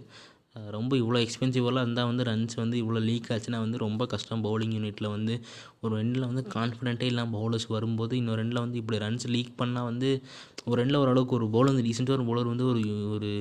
[0.55, 4.43] ரொம்ப இவ்வளோ எக்ஸ்பென்சிவெல்லாம் இருந்தால் வந்து ரன்ஸ் வந்து இவ்வளோ லீக் ஆச்சுன்னா வந்து ரொம்ப கஷ்டம்.
[4.45, 5.35] பவுலிங் யூனிட்டில் வந்து
[5.83, 10.09] ஒரு ரெண்டில் வந்து கான்ஃபிடென்ட்டே இல்லாமல் பவுலர்ஸ் வரும்போது இன்னொரு ரெண்டில் வந்து இப்படி ரன்ஸ் லீக் பண்ணால் வந்து
[10.69, 12.83] ஒரு ரெண்டில் ஓரளவுக்கு ஒரு பவுலர் வந்து ரீசெண்டாக ஒரு பவுலர் வந்து ஒரு
[13.15, 13.31] ஒரு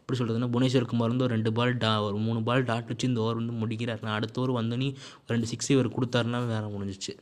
[0.00, 3.22] எப்படி சொல்கிறதுனா புவனேஸ்வர் குமார் வந்து ஒரு ரெண்டு பால் டா ஒரு மூணு பால் டாட் வச்சு இந்த
[3.26, 4.04] ஓவர் வந்து முடிக்கிறார்.
[4.06, 4.90] நான் அடுத்த ஓவர் வந்தோன்னே
[5.32, 7.14] ரெண்டு சிக்ஸ் இவர் கொடுத்தாருன்னா வேறு முடிஞ்சிச்சு.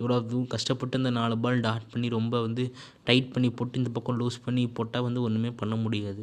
[0.00, 0.14] இவ்வளோ
[0.52, 2.62] கஷ்டப்பட்டு அந்த நாலு பால் டாட் பண்ணி ரொம்ப வந்து
[3.08, 6.22] டைட் பண்ணி போட்டு இந்த பக்கம் லூஸ் பண்ணி போட்டால் வந்து ஒன்றுமே பண்ண முடியாது.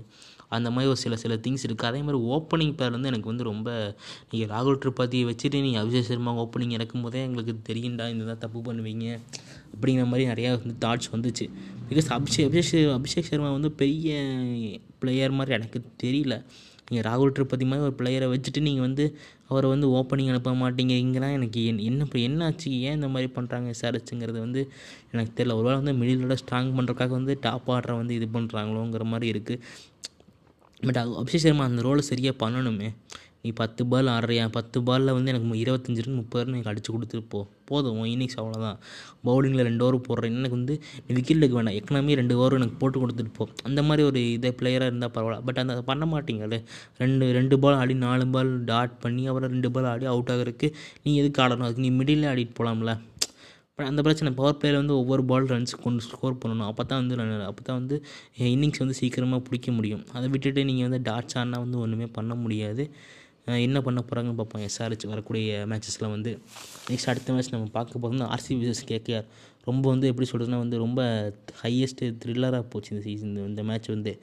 [0.58, 3.70] அந்த மாதிரி ஒரு சில சில திங்ஸ் இருக்குது அதே மாதிரி ஓப்பனிங் பேர் வந்து எனக்கு வந்து ரொம்ப
[4.32, 8.62] நீங்கள் ராகுல் திரிபாதியை வச்சுட்டு நீங்கள் அபிஷேக் சர்மா ஓப்பனிங் இறக்கும் போதே எங்களுக்கு தெரியும்டா இந்த தான் தப்பு
[8.70, 9.06] பண்ணுவீங்க
[9.74, 11.46] அப்படிங்கிற மாதிரி நிறையா வந்து தாட்ஸ் வந்துச்சு.
[11.90, 14.10] பிகாஸ் அபிஷேக் அபிஷேக் அபிஷேக் சர்மா வந்து பெரிய
[15.04, 16.36] பிளேயர் மாதிரி எனக்கு தெரியல.
[16.88, 19.04] நீங்கள் ராகுல் திரிபாதி மாதிரி ஒரு பிளேயரை வச்சுட்டு நீங்கள் வந்து
[19.52, 22.70] அவரை வந்து ஓப்பனிங் அனுப்ப மாட்டீங்கிறீங்கன்னா எனக்கு என் என்ன இப்போ என்னாச்சு?
[22.88, 24.62] ஏன் இந்த மாதிரி பண்ணுறாங்க விசாரிச்சுங்கிறது வந்து
[25.14, 25.56] எனக்கு தெரியல.
[25.60, 29.62] ஒருவேளை வந்து மிடிலோட ஸ்ட்ராங் பண்ணுறதுக்காக வந்து டாப் ஆர்டரை வந்து இது பண்ணுறாங்களோங்கிற மாதிரி இருக்குது
[30.86, 32.90] பட் அபிஷேக் சர்மா அந்த ரோலை சரியாக பண்ணணுமே.
[33.44, 34.48] நீ பத்து பால் ஆடுறியா?
[34.52, 37.40] பத்து பாலில் வந்து எனக்கு இருபத்தஞ்சி ரன் முப்பது ரன் எனக்கு அடிச்சு கொடுத்துட்டு போ.
[37.66, 38.78] போதும் உன் இன்னிங்ஸ் அவ்வளோதான்
[39.26, 40.76] பவுலிங்கில் ரெண்டு ஓவர் போடுறேன் எனக்கு வந்து
[41.08, 43.48] நீ விக்கெட் எடுக்க வேண்டாம் எக்கனாமி ரெண்டு ஓவர் எனக்கு போட்டு கொடுத்துட்டு போ.
[43.64, 45.44] அந்த மாதிரி ஒரு இதே பிளேயராக இருந்தால் பரவாயில்ல.
[45.46, 46.60] பட் அந்த பண்ண மாட்டீங்களே?
[46.98, 50.70] ரெண்டு ரெண்டு பால் ஆடி நாலு பால் டாட் பண்ணி அப்புறம் ரெண்டு பால் ஆடி அவுட் ஆகிறதுக்கு
[51.04, 51.68] நீ எதுக்கு ஆடணும்?
[51.70, 52.94] அதுக்கு நீ மிடில் ஆடிட்டு போகலாம்ல
[53.90, 56.68] அந்த பிரச்சனை பவர் பிளேயில் வந்து ஒவ்வொரு பால் ரன்ஸ் கொண்டு ஸ்கோர் பண்ணணும்.
[56.72, 57.16] அப்போ தான் வந்து
[57.50, 57.96] அப்போ தான் வந்து
[58.54, 60.04] இன்னிங்ஸ் வந்து சீக்கிரமாக பிடிக்க முடியும்.
[60.18, 62.86] அதை விட்டுட்டு நீங்கள் வந்து டாட்ஸ் ஆடினா வந்து ஒன்றுமே பண்ண முடியாது.
[63.68, 64.64] என்ன பண்ண போகிறாங்கன்னு பார்ப்போம்.
[64.68, 66.32] எஸ்ஆர்ஹெச் வரக்கூடிய மேட்சஸில் வந்து.
[66.92, 69.28] நெக்ஸ்ட் அடுத்த மேட்ச் நம்ம பார்க்க போகிறோம் ஆர்சி விசஸ் கேகேஆர்
[69.70, 71.02] ரொம்ப வந்து எப்படி சொல்கிறதுனா வந்து ரொம்ப
[71.64, 74.14] ஹையஸ்ட்டு த்ரில்லராக போச்சு இந்த சீசன் இந்த மேட்ச் வந்து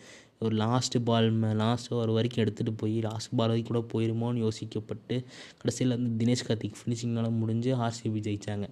[0.47, 1.29] ஒரு லாஸ்ட்டு பால்
[1.63, 5.17] லாஸ்ட் ஒரு வரைக்கும் எடுத்துகிட்டு போய் லாஸ்ட் பால் வரைக்கும் கூட போயிருமோன்னு யோசிக்கப்பட்டு
[5.61, 8.67] கடைசியில் வந்து தினேஷ் கார்த்திக் ஃபினிஷிங்னால முடிஞ்சு ஆர்சிபி ஜெயித்தாங்க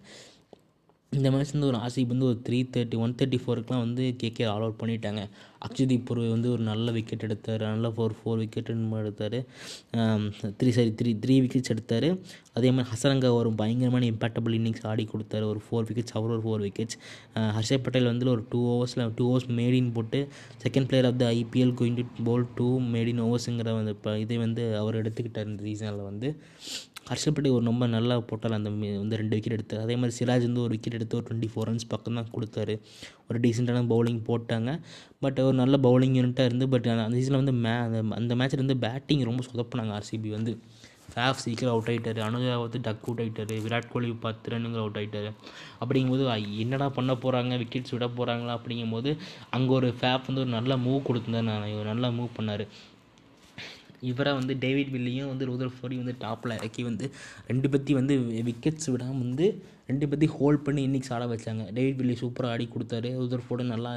[1.12, 4.64] இந்த மேட்ச் வந்து ஒரு ஆர்சிபி வந்து ஒரு த்ரீ தேர்ட்டி ஒன் தேர்ட்டி ஃபோருக்குலாம் வந்து கேகே ஆல்
[4.64, 5.22] அவுட் பண்ணிட்டாங்க.
[5.56, 7.60] அக்ஷதீப் பூர்வி வந்து ஒரு நல்ல விக்கெட் எடுத்தார்.
[7.60, 9.44] நல்ல ஃபோர் ஃபோர் விக்கெட் எடுத்தார்.
[10.58, 12.16] Three sorry three three wickets எடுத்தார்.
[12.54, 15.42] அதே மாதிரி ஹசரங்கா ஒரு பயங்கரமான இம்பேக்டபிள் இன்னிங்ஸ் ஆடி கொடுத்தாரு.
[15.42, 16.98] ஒரு ஃபோர் விக்கெட்ஸ் அவர் ஒரு ஃபோர் விக்கெட்ஸ்
[17.34, 20.28] ஹர்ஷத் பட்டேல் வந்து ஒரு டூ ஓவர்ஸில் டூ ஓவர்ஸ் மேடின் போட்டு
[20.62, 24.76] second player of the IPL going to bowl two maiden ஓவர்ஸுங்கிற அந்த இப்போ இதை வந்து
[24.76, 26.36] அவர் எடுத்துக்கிட்டார் இந்த சீசனில் வந்து.
[27.08, 28.52] ஹர்ஷல் பட்டேல் ஒரு ரொம்ப நல்லா போட்டார்.
[28.52, 29.80] அந்த மே- வந்து ரெண்டு விக்கெட் எடுத்தார்.
[29.80, 32.80] அதே மாதிரி சிராஜ் வந்து ஒரு விக்கெட் எடுத்து ஒரு டுவெண்ட்டி ஃபோர் ரன்ஸ் பக்கம் தான் கொடுத்தாரு.
[33.28, 34.70] ஒரு டீசெண்டான பவுலிங் போட்டாங்க.
[35.24, 38.76] பட் ஒரு நல்ல பவுலிங் யூனிட்டாக இருந்து பட் அந்த சீசனில் வந்து மே அந்த அந்த மேட்ச்சில் வந்து
[38.84, 40.54] பேட்டிங் ரொம்ப சொதப்புனாங்க ஆர்சிபி வந்து.
[41.12, 45.28] ஃபேஃப் சீக்கிரம் அவுட் ஆகிட்டார் அனுஜா வந்து டக் அவுட் ஆகிட்டார் விராட் கோலி பத்து ரன்னுங்க அவுட் ஆகிட்டார்
[45.80, 46.24] அப்படிங்கும்போது
[46.62, 49.10] என்னடா பண்ண போகிறாங்க விக்கெட்ஸ் விட போகிறாங்களா அப்படிங்கும்போது
[49.50, 51.48] அங்கே ஒரு ஃபேப் வந்து ஒரு நல்ல மூவ் கொடுத்துருந்தார்.
[51.50, 52.64] நான் நல்ல மூவ் பண்ணார்.
[54.10, 57.06] இவரை வந்து டேவிட் வில்லியும் வந்து ரோதர் ஃபோரி வந்து டாப்பில் இறக்கி வந்து
[57.50, 58.14] ரெண்டு பற்றி வந்து
[58.48, 59.46] விக்கெட்ஸ் விடாமல் வந்து
[59.90, 61.64] ரெண்டு பற்றி ஹோல்ட் பண்ணி இன்னிங்ஸ் ஆட வச்சாங்க.
[61.76, 63.10] டேவிட் வில்லி சூப்பராக ஆடி கொடுத்தாரு.
[63.18, 63.92] ரோதர் ஃபோர்டு நல்லா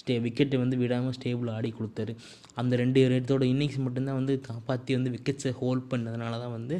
[0.00, 2.12] ஸ்டே விக்கெட்டை வந்து விடாமல் ஸ்டேபிள் ஆடி கொடுத்தாரு.
[2.60, 6.78] அந்த ரெண்டு இடத்தோட இன்னிங்ஸ் மட்டும்தான் வந்து காப்பாற்றி வந்து விக்கெட்ஸை ஹோல்ட் பண்ணதுனால தான் வந்து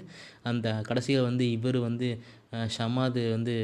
[0.50, 2.08] அந்த கடைசியில் வந்து இவர் வந்து
[2.76, 3.54] ஷமாது வந்து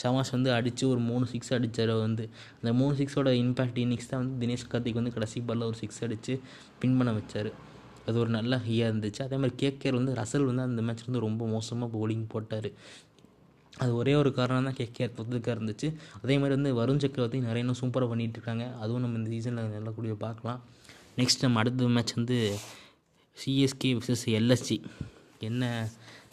[0.00, 2.24] ஷமாஸ் வந்து அடித்து ஒரு மூணு சிக்ஸ் அடித்தார் வந்து.
[2.58, 6.34] அந்த மூணு சிக்ஸோட இம்பேக்ட் இன்னிங்ஸ் தான் வந்து தினேஷ் கார்த்திக் வந்து கடைசி பாலில் ஒரு சிக்ஸ் அடித்து
[6.82, 7.50] பின் பண்ண வச்சார்.
[8.08, 9.20] அது ஒரு நல்ல ஹையாக இருந்துச்சு.
[9.26, 12.70] அதே மாதிரி கேகேஆர் வந்து ரசல் வந்து அந்த மேட்ச் வந்து ரொம்ப மோசமாக போலிங் போட்டார்.
[13.82, 15.88] அது ஒரே ஒரு காரணம் தான் கேகேஆர் தோத்துக்காக இருந்துச்சு.
[16.22, 18.66] அதே மாதிரி வந்து வருண் சக்கரவர்த்தி நிறைய இன்னும் சூப்பராக பண்ணிகிட்டு இருக்காங்க.
[18.82, 20.60] அதுவும் நம்ம இந்த சீசனில் நல்லக்கூடிய பார்க்கலாம்.
[21.20, 22.36] நெக்ஸ்ட் நம்ம அடுத்த மேட்ச் வந்து
[23.36, 24.76] சிஎஸ்கே விசஸ் எல்எஸ்சி
[25.48, 25.64] என்ன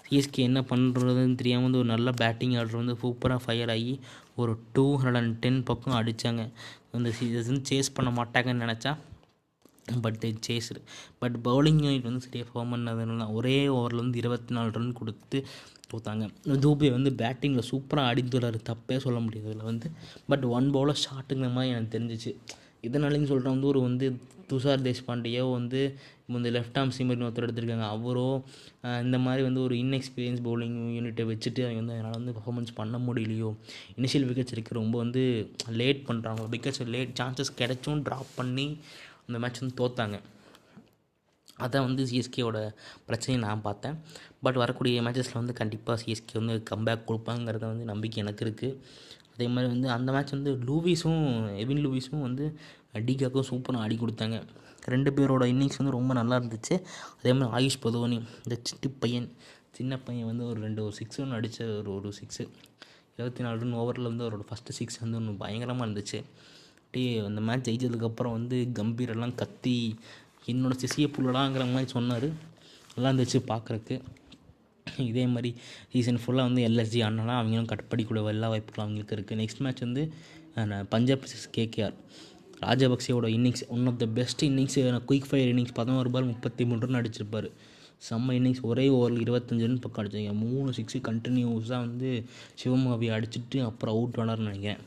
[0.07, 3.93] சிஎஸ்கே என்ன பண்ணுறதுன்னு தெரியாமல் வந்து ஒரு நல்ல பேட்டிங் ஆர்டர் வந்து சூப்பராக ஃபயர் ஆகி
[4.41, 6.43] ஒரு டூ ஹண்ட்ரட் அண்ட் டென் பக்கம் அடித்தாங்க
[6.97, 8.91] அந்த சீசன் சேஸ் பண்ண மாட்டாங்கன்னு நினச்சா
[10.01, 10.69] but chase
[11.19, 15.39] but bowling unit வந்து சரியாக ஃபார்ம் பண்ணதுனால ஒரே ஓவரில் வந்து இருபத்தி நாலு ரன் கொடுத்து
[15.91, 16.25] தோத்தாங்க.
[16.63, 19.91] தூபே வந்து பேட்டிங்கில் சூப்பராக அடித்துள்ளார் தப்பே சொல்ல முடியாது இதில் வந்து.
[20.27, 22.33] பட் ஒன் பவுலர் ஷாட்டுங்கிற மாதிரி எனக்கு தெரிஞ்சிச்சு.
[22.87, 24.07] இதனாலையும் சொல்கிறேன் வந்து ஒரு வந்து
[24.49, 25.79] துஷார் தேஷ்பாண்டேயோ வந்து
[26.27, 27.87] இந்த லெஃப்ட் ஆர்ம் சீமர்னு ஒருத்தர் எடுத்திருக்காங்க.
[27.95, 28.43] அவரோ
[29.03, 33.49] இந்த மாதிரி வந்து ஒரு இன்எக்ஸ்பீரியன்ஸ் பவுலிங் யூனிட்டை வச்சுட்டு அவங்க வந்து அதனால் வந்து பர்ஃபார்மன்ஸ் பண்ண முடியலையோ.
[33.97, 34.73] இனிஷியல் விக்கெட்ஸ் இருக்கு.
[34.73, 38.77] ரொம்ப வந்து லேட் பண்ணுறாங்க விக்கெட்ஸ் லேட் சான்சஸ் கிடைச்சும் ட்ராப் பண்ணி
[39.27, 40.17] அந்த மேட்ச் வந்து தோத்தாங்க.
[41.65, 42.59] அதான் வந்து சிஎஸ்கேவோட
[43.07, 43.97] பிரச்சனையை நான் பார்த்தேன்.
[44.45, 48.79] பட் வரக்கூடிய மேட்சஸில் வந்து கண்டிப்பாக சிஎஸ்கே வந்து கம்பேக் கொடுப்பாங்கிறத வந்து நம்பிக்கை எனக்கு இருக்குது
[49.33, 51.23] அதே மாதிரி வந்து அந்த மேட்ச் வந்து லூவிஸும்
[51.63, 52.45] எவின் லூவிஸும் வந்து
[53.07, 54.37] டிகாக்கும் சூப்பராக ஆடி கொடுத்தாங்க.
[54.93, 56.75] ரெண்டு பேரோட இன்னிங்ஸ் வந்து ரொம்ப நல்லா இருந்துச்சு.
[57.19, 59.27] அதே மாதிரி ஆயுஷ் பதோனி இந்த சிட்டு பையன்
[59.77, 62.43] சின்ன பையன் வந்து ஒரு ரெண்டு ஒரு சிக்ஸ் ஒன்று அடித்த ஒரு ஒரு சிக்ஸு
[63.17, 66.19] இருபத்தி நாலு ரன் ஓவரில் வந்து அவரோட ஃபஸ்ட்டு சிக்ஸ் வந்து ஒன்று பயங்கரமாக இருந்துச்சு.
[66.95, 69.73] அப்படியே அந்த மேட்ச் ஜெயிச்சதுக்கப்புறம் வந்து கம்பீரெல்லாம் கத்தி
[70.51, 72.27] என்னோடய சிசிய புள்ளடாங்கிற மாதிரி சொன்னார்.
[72.93, 73.95] நல்லா இருந்துச்சு பார்க்குறக்கு
[75.07, 75.49] இதே மாதிரி
[75.93, 80.05] சீசன் ஃபுல்லாக வந்து எல்எஸ்ஜி ஆடினா அவங்களும் கட்டுப்படிக்கூட எல்லா வாய்ப்புகளும் அவங்களுக்கு இருக்குது நெக்ஸ்ட் மேட்ச் வந்து
[80.93, 81.97] Punjab Punjab KKR
[82.63, 84.79] ராஜபக்சேவோட innings one of the best innings
[85.11, 87.49] quick fire innings பதினோரு பால் முப்பத்தி மூணு ரன் அடிச்சிருப்பார்.
[88.09, 92.11] செம்ம இன்னிங்ஸ் ஒரே ஓவரில் இருபத்தஞ்சு ரன் பக்கம் அடிச்சிருக்கேன் மூணு சிக்ஸு கண்டினியூஸாக வந்து
[92.63, 94.83] சிவமாவியை அடிச்சிட்டு அப்புறம் அவுட் ஆனார்னு நினைக்கிறேன்.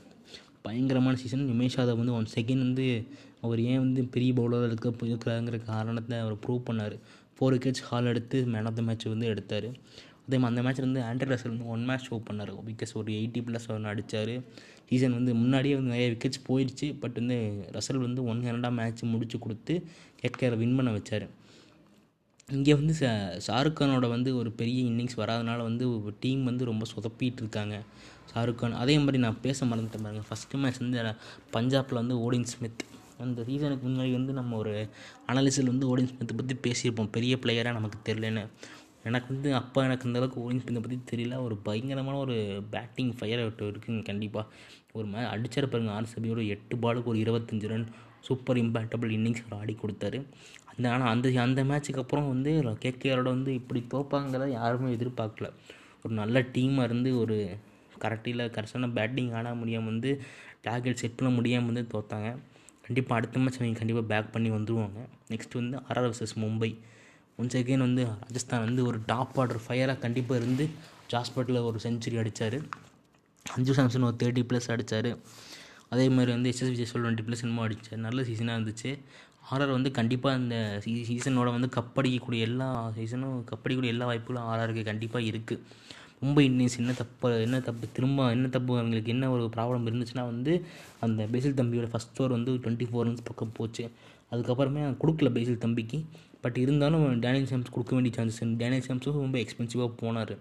[0.65, 2.87] பயங்கரமான சீசன் உமேஷ் யாதவ் வந்து ஒன் செகண்ட் வந்து
[3.47, 6.97] அவர் ஏன் வந்து பெரிய பவுலராக இருக்க இருக்கிறாங்கிற காரணத்தை அவர் ப்ரூவ் பண்ணார்.
[7.37, 9.69] ஃபோர் விக்கெட்ஸ் ஹால் எடுத்து மேன் ஆஃப் த மேட்ச் வந்து எடுத்தார்.
[10.27, 12.51] அதே மாதிரி அந்த மேட்ச்சில் வந்து ஆண்ட்ரி ரசல் வந்து ஒன் மேட்ச் ஷோ பண்ணார்.
[12.71, 14.35] பிகாஸ் ஒரு எயிட்டி ப்ளஸ் ஒன்று அடித்தார்
[14.91, 17.37] சீசன் வந்து முன்னாடியே வந்து நிறைய விக்கெட்ஸ் போயிடுச்சு பட் வந்து
[17.77, 19.75] ரசல் வந்து ஒன் ஹண்ட்ரடாக மேட்ச் முடிச்சு கொடுத்து
[20.23, 21.27] கேட்கரை வின் பண்ண வச்சார்.
[22.49, 23.07] இங்கே வந்து ச
[23.47, 25.87] ஷாருக் கானோட வந்து ஒரு பெரிய இன்னிங்ஸ் வராதனால வந்து
[26.23, 27.75] டீம் வந்து ரொம்ப சொதப்பிட்டு இருக்காங்க.
[28.33, 30.25] ஷாருக்கான் அதே மாதிரி நான் பேச மறந்துட்டேன் பாருங்க.
[30.31, 31.15] ஃபஸ்ட்டு மேட்ச் வந்து
[31.57, 32.85] பஞ்சாப்பில் வந்து ஓடின் ஸ்மித்
[33.25, 34.73] அந்த சீசனுக்கு முன்னாடி வந்து நம்ம ஒரு
[35.31, 37.11] அனாலிசில் வந்து ஓடின் ஸ்மித்தை பற்றி பேசியிருப்போம்.
[37.17, 38.45] பெரிய பிளேயராக நமக்கு தெரிலன்னு
[39.09, 41.35] எனக்கு வந்து அப்போ எனக்கு இந்த அளவுக்கு ஓடின் ஸ்மித்தை பற்றி தெரியல.
[41.47, 42.37] ஒரு பயங்கரமான ஒரு
[42.75, 44.47] பேட்டிங் ஃபயர் இருக்குங்க கண்டிப்பாக
[44.99, 47.87] ஒரு மே அடிச்சார் பாருங்க ஆர்சிபியோட எட்டு பாலுக்கு ஒரு இருபத்தஞ்சு ரன்
[48.27, 50.19] சூப்பர் இம்பேக்டபிள் இன்னிங்ஸ் அவர் ஆடி கொடுத்தாரு.
[50.71, 52.53] அந்த ஆனால் அந்த அந்த மேட்ச்சுக்கு அப்புறம் வந்து
[52.85, 55.49] கேகேஆரோட வந்து இப்படி தோப்பாங்கிறத யாருமே எதிர்பார்க்கல.
[56.05, 57.37] ஒரு நல்ல டீமாக இருந்து ஒரு
[58.05, 60.11] கரெக்டில் கரெக்டான பேட்டிங் ஆட முடியாமல் வந்து
[60.67, 62.31] டார்கெட் செட் பண்ண முடியாமல் வந்து தோத்தாங்க.
[62.87, 65.01] கண்டிப்பாக அடுத்த மேட்ச் அவங்க கண்டிப்பாக பேக் பண்ணி வந்துடுவாங்க
[65.33, 66.71] நெக்ஸ்ட் வந்து RR versus Mumbai.
[67.41, 70.65] Once again வந்து ராஜஸ்தான் வந்து ஒரு டாப் ஆர்டர் ஃபயராக கண்டிப்பாக இருந்து
[71.13, 72.57] ஜாஸ்பட்டில் ஒரு செஞ்சுரி அடித்தார்
[73.47, 75.11] அஞ்சு சாம்சன் ஒரு தேர்ட்டி ப்ளஸ் அடித்தார்
[75.95, 78.91] அதே மாதிரி வந்து எஸ்எஸ் விஜய் சொல் டுவெண்ட்டி ப்ளஸ் என்னமோ அடித்தார் நல்ல சீசனாக இருந்துச்சு.
[79.51, 85.29] ஆர்ஆர் வந்து கண்டிப்பாக இந்த சீ சீசனோட வந்து கப்படிக்கக்கூடிய எல்லா சீசனும் கப்படிக்கக்கூடிய எல்லா வாய்ப்புகளும் ஆர்ஆருக்கு கண்டிப்பாக
[85.31, 85.63] இருக்குது
[86.23, 90.65] மும்பை இந்தியன்ஸ் என்ன தப்பு என்ன தப்பு திரும்ப என்ன தப்பு அவங்களுக்கு என்ன ஒரு ப்ராப்ளம் இருந்துச்சுன்னா வந்து
[91.01, 93.85] அந்த பேசில் தம்பியோட ஃபஸ்ட் ஓவர் வந்து டுவெண்ட்டி ஃபோர் ரன்ஸ் பக்கம் போச்சு.
[94.33, 96.01] அதுக்கப்புறமே கொடுக்கல பேசில் தம்பிக்கு.
[96.41, 100.35] பட் இருந்தாலும் டேனியல் சாம்ஸ் கொடுக்க வேண்டிய சான்சஸ் டேனியல் சாம்ஸும் ரொம்ப எக்ஸ்பென்சிவாக போனார்.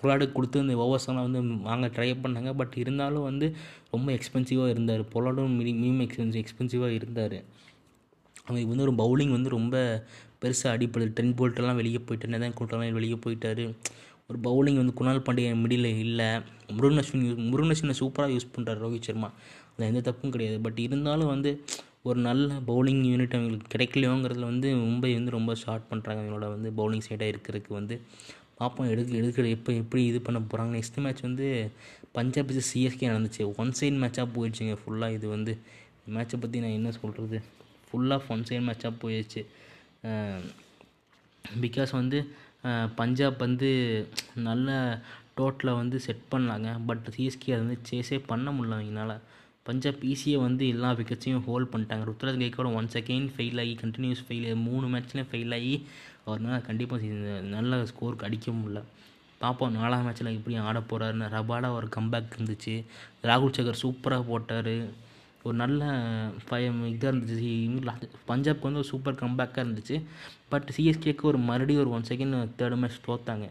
[0.00, 2.50] பொலாடுக்கு கொடுத்து அந்த ஓவர்ஸ்லாம் வந்து வாங்க ட்ரை பண்ணாங்க.
[2.56, 3.46] பட் இருந்தாலும் வந்து
[3.90, 5.02] ரொம்ப எக்ஸ்பென்சிவாக இருந்தார்.
[5.14, 7.38] பொலாடும் மினி மினிமம் எக்ஸ்பென்சிவ் எக்ஸ்பென்சிவாக இருந்தார்.
[8.46, 9.76] அவங்களுக்கு வந்து ஒரு பவுலிங் வந்து ரொம்ப
[10.42, 13.64] பெருசாக அடிப்படுது டென் போல்ட்டெல்லாம் வெளியே போயிட்டு நெதான் கூட்டெல்லாம் வெளியே போயிட்டார்.
[14.32, 16.26] ஒரு பவுலிங் வந்து குணால் பாண்டிய மிடில் இல்லை.
[16.78, 19.28] முருகன் அஸ்வின் யூஸ் முருகன் அஸ்வினை சூப்பராக யூஸ் பண்ணுறாரு ரோஹித் சர்மா.
[19.70, 20.56] அதில் எந்த தப்பும் கிடையாது.
[20.64, 21.50] பட் இருந்தாலும் வந்து
[22.08, 27.04] ஒரு நல்ல பவுலிங் யூனிட் அவங்களுக்கு கிடைக்கலையோங்கிறதுல வந்து மும்பை வந்து ரொம்ப ஷார்ட் பண்ணுறாங்க அவங்களோட வந்து பவுலிங்
[27.06, 27.96] சைடாக இருக்கிறதுக்கு வந்து.
[28.58, 31.46] பார்ப்போம் எடுக்க எடுக்கிற எப்போ எப்படி இது பண்ண போகிறாங்க நெக்ஸ்ட் மேட்ச் வந்து
[32.16, 33.44] பஞ்சாப் விசஸ் சிஎஸ்கே நடந்துச்சு.
[33.62, 34.74] ஒன் சைட் மேட்சாக போயிடுச்சுங்க.
[34.82, 35.54] ஃபுல்லாக இது வந்து.
[36.16, 37.40] மேட்சை பற்றி நான் என்ன சொல்கிறது
[37.88, 39.42] ஃபுல்லாக ஒன் சைட் மேட்சாக போயிடுச்சு.
[41.44, 42.18] பிகாஸ் வந்து
[42.96, 43.70] பஞ்சாப் வந்து
[44.34, 44.68] நல்ல
[45.36, 46.68] டோட்டலை வந்து செட் பண்ணாங்க.
[46.86, 49.14] பட் சிஎஸ்கே அதை வந்து சேஸே பண்ண முடியல அவங்களால.
[49.62, 52.04] பஞ்சாப் ஈஸியாக வந்து எல்லா விக்கெட்ஸையும் ஹோல்ட் பண்ணிட்டாங்க.
[52.10, 55.86] ருத்ராஜ் கேக்கோட ஒன் செகண்ட் ஃபெயில் ஆகி கண்டினியூஸ் ஃபெயில் மூணு மேட்ச்லேயும் ஃபெயில் ஆகி
[56.26, 57.02] அவர்னால கண்டிப்பாக
[57.56, 58.82] நல்ல ஸ்கோருக்கு அடிக்க முடியல.
[59.38, 62.84] பார்ப்போம் நாலாம் மேட்ச்சில் எப்படி ஆட போகிறாருன்னு ரபாடா ஒரு கம்பேக் இருந்துச்சு.
[63.22, 64.74] ராகுல் சகர் சூப்பராக போட்டார்.
[65.48, 65.82] ஒரு நல்ல
[66.50, 67.52] பயம் இதாக இருந்துச்சு.
[68.30, 69.96] பஞ்சாப்க்கு வந்து ஒரு சூப்பர் கம்பேக்காக இருந்துச்சு.
[70.52, 73.46] பட் சிஎஸ்கேக்கு ஒரு மறுபடியும் ஒரு ஒன் செகண்ட் தேர்டு மேட்ச் தோத்தாங்க.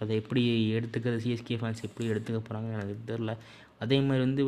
[0.00, 0.42] அதை எப்படி
[0.78, 1.18] எடுத்துக்கிறது?
[1.26, 3.34] சிஎஸ்கே ஃபேன்ஸ் எப்படி எடுத்துக்க போகிறாங்க எனக்கு தெரில
[3.84, 4.42] அதே மாதிரி வந்து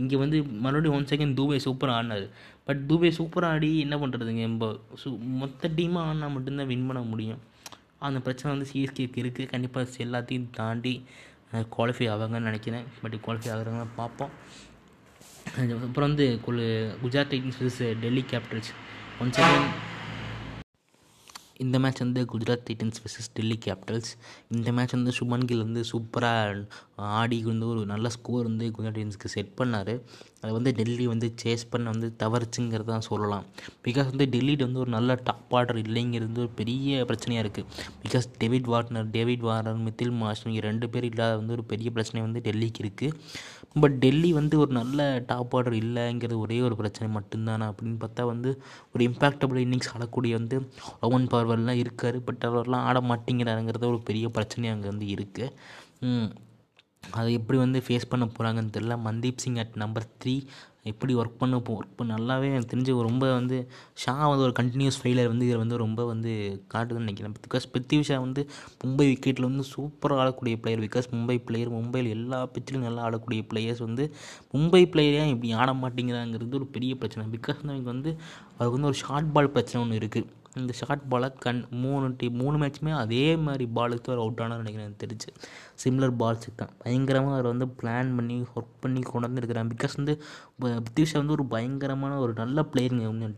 [0.00, 2.24] இங்கே வந்து மறுபடியும் ஒன் செகண்ட் தூபே சூப்பராக ஆடினார்.
[2.66, 4.68] பட் தூபே சூப்பராக ஆடி என்ன பண்ணுறதுங்க நம்ம
[5.02, 7.40] சு மொத்த டீமாக ஆடினா மட்டும்தான் வின் பண்ண முடியும்.
[8.08, 10.94] அந்த பிரச்சனை வந்து சிஎஸ்கேக்கு இருக்குது கண்டிப்பாக எல்லாத்தையும் தாண்டி
[11.76, 12.86] குவாலிஃபை ஆவாங்கன்னு நினைக்கிறேன்.
[13.02, 14.32] பட் குவாலிஃபை ஆகுறாங்கன்னு பார்ப்போம்.
[15.60, 18.70] அப்புறம் வந்து Gujarat Titans versus Delhi Capitals
[19.22, 19.72] one second
[21.62, 24.08] இந்த மேட்ச் வந்து Gujarat Titans versus Delhi Capitals
[24.54, 26.62] இந்த மேட்ச் வந்து சுமன் கில் வந்து சூப்பராக
[27.18, 29.92] ஆடி வந்து ஒரு நல்ல ஸ்கோர் வந்து குஜராத் டைட்டன்ஸ்க்கு செட் பண்ணார்.
[30.42, 33.44] அதை வந்து டெல்லி வந்து சேஸ் பண்ண வந்து தவறுச்சுங்கிறது தான் சொல்லலாம்.
[33.86, 37.68] பிகாஸ் வந்து டெல்லியில் வந்து ஒரு நல்ல டாப் ஆர்டர் இல்லைங்கிறது ஒரு பெரிய பிரச்சனையாக இருக்குது
[38.04, 42.22] because David Warner David Warner Mitchell Marsh இங்கே ரெண்டு பேர் இல்லாத வந்து ஒரு பெரிய பிரச்சனை
[42.28, 43.18] வந்து டெல்லிக்கு இருக்குது
[43.74, 47.66] பட் டெல்லி வந்து ஒரு நல்ல டாப் ஆர்டர் இல்லைங்கிறது ஒரே ஒரு பிரச்சனை மட்டும்தானா?
[47.72, 48.50] அப்படின்னு பார்த்தா வந்து
[48.94, 50.56] ஒரு இம்பேக்டபிள் இன்னிங்ஸ் ஆடக்கூடிய வந்து
[51.08, 52.18] ஓவன் பார்வர்லாம் இருக்கார்.
[52.28, 55.48] பட் அவர்லாம் ஆட மாட்டேங்கிறாருங்கிறது ஒரு பெரிய பிரச்சனை அங்கே வந்து இருக்குது
[57.04, 60.34] அதை எப்படி வந்து ஃபேஸ் பண்ண போகிறாங்கன்னு தெரில Mandeep Singh at number three
[60.84, 63.56] எப்படி ஒர்க் பண்ண போ ஒர்க் பண்ண நல்லாவே எனக்கு தெரிஞ்சு ரொம்ப வந்து
[63.94, 66.32] ஷா வந்து ஒரு கண்டினியூஸ் ஃபெயிலியர் வந்து இதில் வந்து ரொம்ப வந்து
[66.74, 67.36] காட்டுதுன்னு நினைக்கிறேன்.
[67.46, 68.42] பிகாஸ் பிருத்திவி ஷா வந்து
[68.84, 73.82] மும்பை விக்கெட்டில் வந்து சூப்பராக ஆடக்கூடிய பிளேயர் பிகாஸ் மும்பை பிளேயர் மும்பையில் எல்லா பிச்சிலும் நல்லா ஆடக்கூடிய பிளேயர்ஸ்
[73.88, 74.06] வந்து
[74.54, 77.26] மும்பை பிளேயரே இப்படி ஆட மாட்டேங்கிறாங்கிறது ஒரு பெரிய பிரச்சனை.
[77.38, 78.10] பிகாஸ் வந்து வந்து
[78.56, 80.28] அவருக்கு வந்து ஒரு ஷார்ட் பால் பிரச்சனை ஒன்று இருக்குது
[80.60, 84.86] இந்த ஷார்ட் பாலை கண் மூணு டீ மூணு மேட்ச்சுமே அதே மாதிரி பாலுக்கு அவர் அவுட் ஆனார் நினைக்கிறேன்
[84.88, 85.30] எனக்கு தெரிஞ்சு.
[85.82, 86.72] சிம்லர் பால்ஸுக்கு தான்.
[86.82, 90.14] பயங்கரமாக அவர் வந்து பிளான் பண்ணி ஒர்க் பண்ணி கொண்டு வந்துருக்கிறான் பிகாஸ் வந்து
[90.58, 93.30] பித்திஷா வந்து ஒரு பயங்கரமான ஒரு நல்ல பிளேயருங்க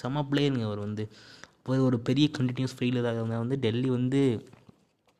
[0.00, 1.06] செம பிளேயருங்க அவர் வந்து.
[1.88, 4.20] ஒரு பெரிய கண்டினியூஸ் ஃபெயிலியர் ஆகிறவங்க வந்து டெல்லி வந்து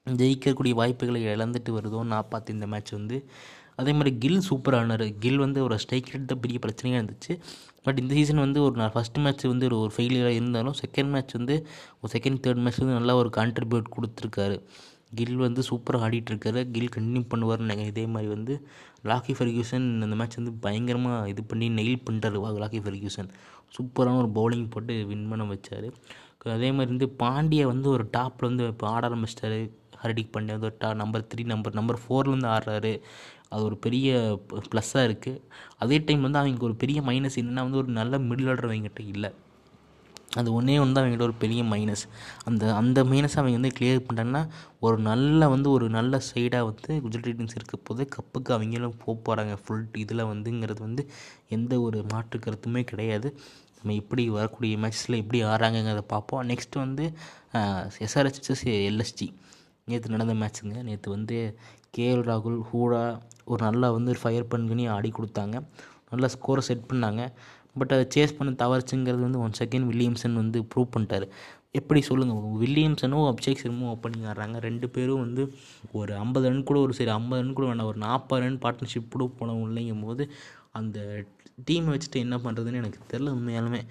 [0.07, 3.17] ஜெயிக்கக்கூடிய வாய்ப்புகளை இழந்துட்டு வருதோன்னு நான் பார்த்து இந்த மேட்ச் வந்து.
[3.81, 5.05] அதே மாதிரி கில் சூப்பராக ஆனார்.
[5.25, 7.35] கில் வந்து ஒரு ஸ்ட்ரைக் ரேட் தான் பெரிய பிரச்சனையாக இருந்துச்சு.
[7.85, 11.35] பட் இந்த சீசன் வந்து ஒரு நான் ஃபஸ்ட் மேட்ச் வந்து ஒரு ஒரு ஃபெயிலியராக இருந்தாலும் செகண்ட் மேட்ச்
[11.39, 11.55] வந்து
[12.01, 14.57] ஒரு செகண்ட் தேர்ட் மேட்ச் வந்து நல்லா ஒரு கான்ட்ரிபியூட் கொடுத்துருக்காரு.
[15.15, 16.61] கில் வந்து சூப்பராக ஆடிட்டுருக்காரு.
[16.71, 17.93] கில் கண்டினியூ பண்ணுவார்னு நினைக்கிறேன்.
[17.95, 18.55] இதே மாதிரி வந்து
[19.05, 23.31] லாக்கி ஃபெர்கியூசன் அந்த மேட்ச் வந்து பயங்கரமாக இது பண்ணி நெயில் பண்ணுறாரு லாக்கி ஃபெர்கியூசன்
[23.77, 25.89] சூப்பரான ஒரு பவுலிங் போட்டு வின் பண்ண வச்சார்.
[26.57, 29.61] அதே மாதிரி வந்து பாண்டியை வந்து ஒரு டாப்பில் வந்து இப்போ ஆட ஆரம்பிச்சிட்டாரு.
[30.03, 32.93] ஹர்டிக் பாண்டியா வந்து ஒரு டா நம்பர் த்ரீ நம்பர் நம்பர் ஃபோர்லேருந்து ஆடுறாரு.
[33.53, 34.09] அது ஒரு பெரிய
[34.73, 35.43] ப்ளஸ்ஸாக இருக்குது
[35.79, 39.31] அதே டைம் வந்து அவங்களுக்கு ஒரு பெரிய மைனஸ் என்னென்னா வந்து ஒரு நல்ல மிடில் ஆர்டர் அவங்ககிட்ட இல்லை.
[40.39, 42.03] அது ஒன்றே ஒன்று தான் அவங்ககிட்ட ஒரு பெரிய மைனஸ்
[42.45, 44.43] அந்த அந்த மைனஸ் அவங்க வந்து கிளியர் பண்ணிட்டாங்கன்னா
[44.81, 49.55] ஒரு நல்ல வந்து ஒரு நல்ல சைடாக வந்து குஜராத் டைட்டன்ஸ் இருக்க போது கப்புக்கு அவங்களும் போக போகிறாங்க
[49.63, 51.05] ஃபுல் இதில் வந்துங்கிறது வந்து
[51.49, 53.31] எந்த ஒரு மாற்று கருத்துமே கிடையாது.
[53.79, 56.45] நம்ம எப்படி வரக்கூடிய மேட்ச்சில் எப்படி ஆடுறாங்கங்கிறத பார்ப்போம்.
[56.51, 57.05] நெக்ஸ்ட் வந்து
[58.07, 59.29] எஸ்ஆர்ஹெச்எஸ் எல்எஸ்டி
[59.87, 61.37] நேற்று நடந்த மேட்ச்சுங்க நேற்று வந்து
[61.99, 63.03] கேஎல் ராகுல் ஹூடா
[63.45, 65.57] ஒரு நல்லா வந்து ஃபயர் பண்ணி ஆடி கொடுத்தாங்க.
[66.11, 67.23] நல்லா ஸ்கோரை செட் பண்ணாங்க.
[67.79, 71.27] பட் அதை சேஸ் பண்ண தவறுச்சுங்கிறது வந்து ஒன் செகண்ட் வில்லியம்சன் வந்து ப்ரூவ் பண்ணிட்டார்.
[71.79, 74.59] எப்படி சொல்லுங்கள் வில்லியம்சனும் அபிஷேக் சர்மும் ஓப்பனிங் ஆடுறாங்க.
[74.67, 75.43] ரெண்டு பேரும் வந்து
[75.93, 79.27] ஒரு ஐம்பது ரன் கூட ஒரு சரி ஐம்பது ரன் கூட வேண்டாம் ஒரு நாற்பது ரன் பார்ட்னர்ஷிப் கூட
[79.41, 80.25] போனோம் இல்லைங்கும் போது
[80.81, 80.99] அந்த
[81.69, 83.83] டீமை வச்சுட்டு என்ன பண்ணுறதுன்னு எனக்கு தெரில உண்மையாலுமே.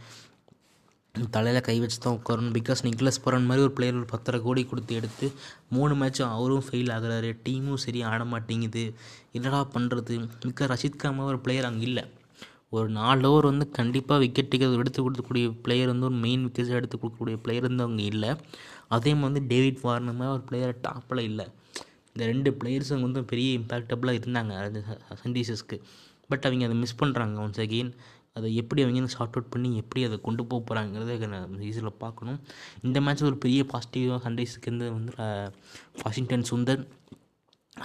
[1.35, 2.53] தலையில் கை வச்சு தான் உட்காரணும்.
[2.57, 5.31] பிகாஸ் நிக்லஸ் பரன் மாதிரி ஒரு பிளேயர் ஒரு பத்தரை கோடி கொடுத்து எடுத்து
[5.69, 7.31] மூணு மேட்சும் அவரும் ஃபெயில் ஆகிறாரு.
[7.45, 8.93] டீமும் சரி ஆட மாட்டேங்குது.
[9.31, 12.03] என்னடா பண்ணுறது மிக்க ரஷித் ஒரு பிளேயர் அங்கே இல்லை.
[12.69, 16.97] ஒரு நாலு ஓவர் வந்து கண்டிப்பாக விக்கெட் டிக்கெட் எடுத்து கொடுக்கக்கூடிய பிளேயர் வந்து ஒரு மெயின் விக்கெட்ஸ் எடுத்து
[16.97, 18.31] கொடுக்கக்கூடிய பிளேயர் வந்து அவங்க இல்லை.
[18.95, 21.45] அதே மாதிரி வந்து டேவிட் வார்னர் ஒரு பிளேயர் டாப்பில் இல்லை.
[22.13, 24.53] இந்த ரெண்டு பிளேயர்ஸ் அவங்க வந்து பெரிய இம்பேக்டபுளாக இருந்தாங்க.
[24.65, 24.83] அது
[25.23, 25.77] சன்ரைசர்ஸ்க்கு
[26.27, 27.91] பட் அவங்க அதை மிஸ் பண்ணுறாங்க ஒன்ஸ் அகெயின்
[28.37, 31.17] அதை எப்படி அவங்க ஷார்ட் அவுட் பண்ணி எப்படி அதை கொண்டு போக போகிறாங்கிறத
[31.69, 32.39] ஈஸியில் பார்க்கணும்.
[32.87, 35.13] இந்த மேட்ச் ஒரு பெரிய பாசிட்டிவாக சன்ரைஸுக்கு இருந்து வந்து
[36.03, 36.83] வாஷிங்டன் சுந்தர்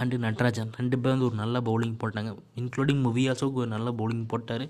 [0.02, 2.30] அண்டு நட்ராஜன் ரெண்டு பேர் வந்து ஒரு நல்ல பவுலிங் போட்டாங்க.
[2.60, 4.64] இன்க்ளூடிங் மூவியாஸும் ஒரு நல்ல பவுலிங் போட்டார்.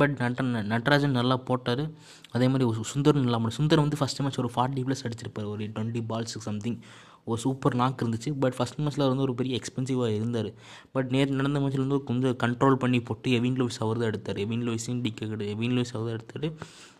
[0.00, 1.82] பட் நட்ட நட்ராஜன் நல்லா போட்டார்.
[2.36, 5.48] அதே மாதிரி ஒரு சுந்தர் நல்லா சுந்தர் வந்து ஃபஸ்ட் மேட்ச் ஒரு ஃபார்ட்டி ப்ளஸ் அடிச்சிருப்பார்.
[5.54, 6.78] ஒரு டுவெண்ட்டி பால்ஸுக்கு சம்திங்
[7.32, 8.30] ஒரு சூப்பர் நாக் இருந்துச்சு.
[8.42, 10.50] பட் ஃபஸ்ட் மேட்ச்சில் வந்து ஒரு பெரிய எக்ஸ்பென்சிவாக இருந்தார்.
[10.92, 14.38] பட் நேற்று நடந்த மேட்ச்சில் வந்து கொஞ்சம் கண்ட்ரோல் பண்ணி போட்டு எவின் லூயிஸ் அவர் தான் எடுத்தார்.
[14.44, 16.46] எவின் லூயிஸையும் டிகே கிடையாது எவின் லூயிஸ் அவர் தான் எடுத்தார்.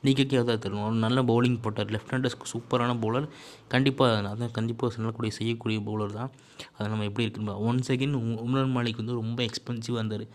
[0.05, 0.77] டிகேக்கு அவர் தான் எடுத்தார்.
[0.89, 1.91] ஒரு நல்ல பவுலிங் போட்டார்.
[1.97, 3.29] லெஃப்ட் ஹேண்டர்ஸ்க்கு சூப்பரான பவுலர்
[3.75, 6.31] கண்டிப்பாக அதான் கண்டிப்பாக சொல்லக்கூடிய செய்யக்கூடிய பவுலர் தான்.
[6.77, 10.27] அதை நம்ம எப்படி இருக்குன்னு ஒன் செகண்ட் உமர் மாலிக் வந்து ரொம்ப எக்ஸ்பென்சிவாக இருந்தார்.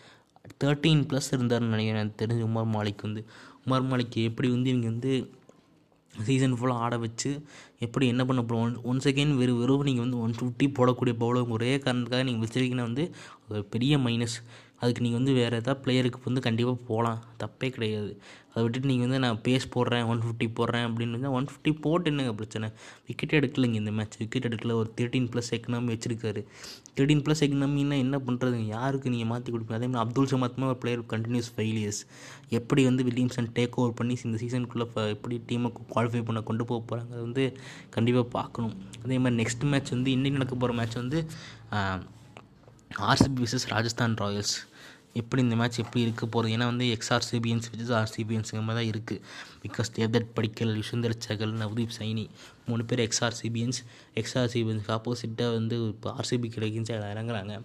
[0.64, 2.02] தேர்ட்டீன் ப்ளஸ் இருந்தார்னு நினைக்கிறேன்.
[2.02, 3.22] எனக்கு தெரிஞ்சு உமர் மாலிக் வந்து.
[3.66, 5.12] உமர் மாலிக் எப்படி வந்து இவங்க வந்து
[6.26, 7.30] சீசன் ஃபுல்லாக ஆட வச்சு
[7.80, 11.50] எப்படி என்ன பண்ண போகிறோம் ஒன் ஒன் செகண்ட் வெறும் வெறும் நீங்கள் வந்து ஒன் ஃபிஃப்டி போடக்கூடிய பவுலர்
[11.50, 13.06] ஒரே காரணத்துக்காக நீங்கள் வச்சுருக்கீங்கன்னா வந்து
[13.48, 14.38] ஒரு பெரிய மைனஸ்
[14.84, 18.14] அதுக்கு நீங்கள் வந்து வேறு எதாவது பிளேயருக்கு வந்து கண்டிப்பாக போகலாம் தப்பே கிடையாது.
[18.52, 22.10] அதை விட்டுட்டு நீங்கள் வந்து நான் பேஸ் போடுறேன் ஒன் ஃபிஃப்டி போடுறேன் அப்படின்னு இருந்தால் ஒன் ஃபிஃப்டி போட்டு
[22.12, 22.68] என்னங்க பிரச்சனை?
[23.08, 24.74] விக்கெட் எடுக்கலைங்க இந்த மேட்ச் விக்கெட் எடுக்கல.
[24.82, 26.42] ஒரு தேர்ட்டின் ப்ளஸ் எக்கனாமி வச்சிருக்காரு.
[26.98, 29.80] தேர்ட்டின் ப்ளஸ் எக்கனாமின்னா என்ன பண்ணுறதுங்க யாருக்கு நீங்கள் மாற்றி கொடுப்பீங்க?
[29.80, 32.02] அதே மாதிரி அப்துல் சமாத்மா ஒரு பிளேயர் கண்டினியூஸ் ஃபெயிலியர்ஸ்
[32.60, 37.16] எப்படி வந்து வில்லியம்சன் டேக் ஓவர் பண்ணி இந்த சீசனுக்குள்ளே எப்படி டீமை குவாலிஃபை பண்ண கொண்டு போக போகிறாங்க
[37.28, 37.46] வந்து
[37.96, 38.76] கண்டிப்பாக பார்க்கணும்.
[39.06, 41.20] அதே மாதிரி நெக்ஸ்ட் மேட்ச் வந்து இன்னைக்கு நடக்க போகிற மேட்ச் வந்து
[43.10, 44.56] ஆர்சிபி விசஸ் ராஜஸ்தான் ராயல்ஸ்.
[45.16, 49.22] எப்படி இந்த மேட்ச் எப்படி இருக்க போகிறது ஏன்னா வந்து எக்ஸ்ஆர்சிபிஎன்ஸ் விசஸ் ஆர்சிபிஎன்ஸுங்க மாதிரி தான் இருக்குது
[49.64, 52.26] பிகாஸ் தேவ்தட் படிக்கல் சுந்தர் சகல் நவ்தீப் சைனி
[52.68, 53.80] மூணு பேர் எக்ஸ்ஆர்சிபிஎன்ஸ்
[54.22, 57.56] எக்ஸ்ஆர்சிபிஎன்ஸ்க்கு ஆப்போசிட்டாக வந்து இப்போ ஆர்சிபி கிடைக்குன்னு இறங்குறாங்க.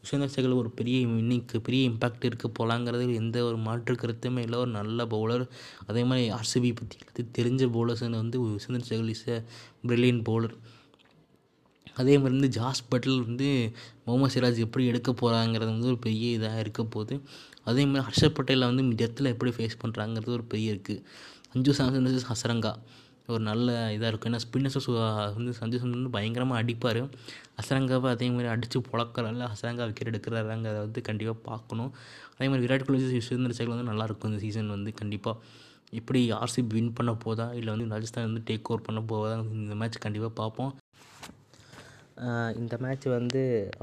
[0.00, 4.58] யுஷ்வந்தர் சகல் ஒரு பெரிய இன்னிக்கு பெரிய இம்பாக்ட் இருக்க போகலாங்கிறது எந்த ஒரு மாற்று கருத்துமே இல்லை.
[4.64, 5.44] ஒரு நல்ல பவுலர்
[5.86, 6.98] அதே மாதிரி ஆர்சிபி பற்றி
[7.38, 9.38] தெரிஞ்ச பவுலர்ஸ்னு வந்து Yuzvendra Chahal is a
[9.88, 10.56] brilliant bowler
[12.00, 13.48] அதே மாதிரி வந்து ஜாஸ் பட்டில் வந்து
[14.06, 17.16] முகமது சிராஜ் எப்படி எடுக்க போகிறாங்கிறது வந்து ஒரு பெரிய இதாக இருக்க போகுது.
[17.70, 21.02] அதே மாதிரி ஹர்ஷத் பட்டேலை வந்து டெத்தில் எப்படி ஃபேஸ் பண்ணுறாங்கிறது ஒரு பெரிய இருக்குது
[21.54, 22.72] சஞ்சு சாம்சன் ஹசரங்கா.
[23.32, 24.30] ஒரு நல்ல இதாக இருக்கும்.
[24.30, 24.88] ஏன்னா ஸ்பின்னர்ஸ்
[25.36, 27.00] வந்து சஞ்சு சாம்சன் வந்து பயங்கரமாக அடிப்பார்.
[27.58, 31.90] ஹசரங்காவை அதே மாதிரி அடித்து புழக்கிறால ஹசரங்கா விக்கெட் எடுக்கிறாங்கிறத வந்து கண்டிப்பாக பார்க்கணும்.
[32.36, 35.36] அதே மாதிரி விராட் கோலி சுதந்திர சேகர் வந்து நல்லாயிருக்கும் இந்த சீசன் வந்து கண்டிப்பாக
[36.00, 37.46] எப்படி ஆர்சிபி வின் பண்ண போதா?
[37.60, 40.72] இல்லை வந்து ராஜஸ்தான் வந்து டேக் ஓவர் பண்ண போதா இந்த மேட்ச் கண்டிப்பாக பார்ப்போம்.
[42.58, 43.40] இந்த மேட்ச் வந்து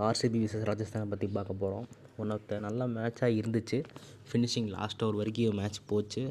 [0.07, 1.87] ஆர்சிபி விசஸ் ராஜஸ்தானை பற்றி பார்க்க போகிறோம்
[2.21, 3.77] ஒன் ஆஃப் த நல்ல மேட்சாக இருந்துச்சு.
[4.29, 6.23] ஃபினிஷிங் லாஸ்ட் ஓவர் வரைக்கும் மேட்ச் போச்சு.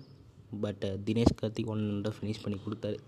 [0.63, 1.85] But Dinesh Karthik one
[2.17, 2.99] finish பண்ணி கொடுத்தாரு.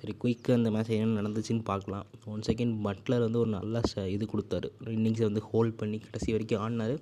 [0.00, 2.06] சரி குயிக்காக அந்த மேட்ச் என்ன நடந்துச்சுன்னு பார்க்கலாம்.
[2.32, 4.68] ஒன் செகண்ட் பட்லர் வந்து ஒரு நல்ல ச இது கொடுத்தாரு.
[4.96, 6.96] இன்னிங்ஸை வந்து ஹோல்ட் பண்ணி கடைசி வரைக்கும் ஆடினார்.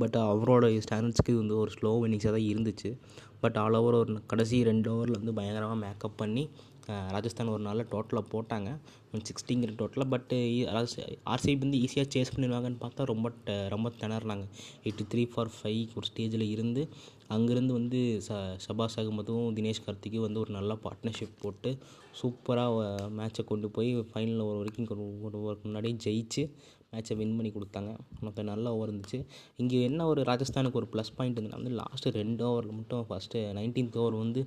[0.00, 2.90] பட் அவரோட ஸ்டாண்டர்ட்ஸ்க்கு இது வந்து ஒரு ஸ்லோ இன்னிங்ஸாக தான் இருந்துச்சு.
[3.44, 6.44] பட் ஆல் ஓவர் ஒரு கடைசி ரெண்டு ஓவரில் வந்து பயங்கரமாக மேக்கப் பண்ணி
[7.14, 8.70] ராஜஸ்தான் ஒரு நாளில் டோட்டலாக போட்டாங்க.
[9.12, 10.32] சிக்ஸ்டிங்கிற டோட்டலாக பட்
[11.26, 14.44] ஆர்சிபி வந்து ஈஸியாக சேஸ் பண்ணிடுவாங்கன்னு பார்த்தா ரொம்ப ட ரொம்ப திணறினாங்க.
[14.84, 16.82] எயிட்டி த்ரீ ஃபார் ஃபைவ் ஒரு ஸ்டேஜில் இருந்து
[17.28, 21.72] அங்கேருந்து வந்து ச ஷபாஸ் அகமதும் தினேஷ் கார்த்திக்கும் வந்து ஒரு நல்ல பார்ட்னர்ஷிப் போட்டு
[22.22, 22.78] சூப்பராக
[23.18, 24.88] மேட்சை கொண்டு போய் ஃபைனலில் ஒரு வரைக்கும்
[25.22, 26.44] ஒரு ஒரு முன்னாடியே ஜெயிச்சு
[26.92, 27.90] மேட்ச்சை வின் பண்ணி கொடுத்தாங்க.
[28.26, 29.18] மொத்தம் நல்ல ஓவர் இருந்துச்சு.
[29.62, 33.98] இங்கே என்ன ஒரு ராஜஸ்தானுக்கு ஒரு ப்ளஸ் பாயிண்ட் இருந்ததுன்னா வந்து லாஸ்ட்டு ரெண்டு ஓவரில் மட்டும் ஃபஸ்ட்டு நைன்டீன்த்
[34.02, 34.42] ஓவர் வந்து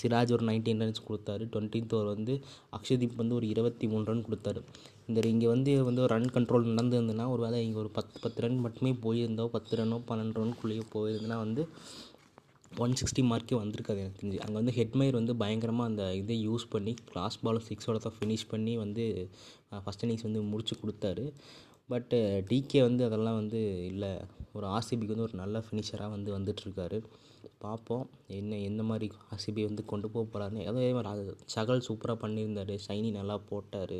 [0.00, 1.44] சிராஜ் ஒரு நைன்டீன் ரன்ஸ் கொடுத்தாரு.
[1.54, 2.34] டுவெண்ட்டீன்த் ஓவர் வந்து
[2.78, 4.62] அக்ஷதீப் வந்து ஒரு இருபத்தி மூணு ரன் கொடுத்தாரு.
[5.08, 8.60] இந்த இங்கே வந்து வந்து ஒரு ரன் கண்ட்ரோல் நடந்திருந்ததுன்னா ஒரு வேளை இங்கே ஒரு பத்து பத்து ரன்
[8.66, 11.64] மட்டுமே போயிருந்தோ பத்து ரன்னோ பன்னெண்டு ரன்குள்ளேயோ போயிருந்ததுன்னா வந்து
[12.84, 14.38] ஒன் சிக்ஸ்டி மார்க்கே வந்திருக்காது எனக்கு தெரிஞ்சு.
[14.44, 18.72] அங்கே வந்து ஹெட்மயர் வந்து பயங்கரமாக அந்த இதை யூஸ் பண்ணி கிளாஸ் பாலும் சிக்ஸோட தான் ஃபினிஷ் பண்ணி
[18.82, 19.04] வந்து
[19.84, 21.24] ஃபஸ்ட் இன்னிங்ஸ் வந்து முடிச்சு கொடுத்தாரு.
[21.88, 22.18] பட்டு
[22.48, 24.12] டிகே வந்து அதெல்லாம் வந்து இல்லை.
[24.56, 26.98] ஒரு ஆர்சிபிக்கு வந்து ஒரு நல்ல ஃபினிஷராக வந்து வந்துட்டுருக்காரு
[27.64, 28.06] பார்ப்போம்
[28.38, 32.72] என்ன எந்த மாதிரி ஆர்சிபி வந்து கொண்டு போக போகிறாருன்னு அதே மாதிரி சகல் சூப்பராக பண்ணியிருந்தார்.
[32.86, 33.98] ஷைனி நல்லா போட்டார்.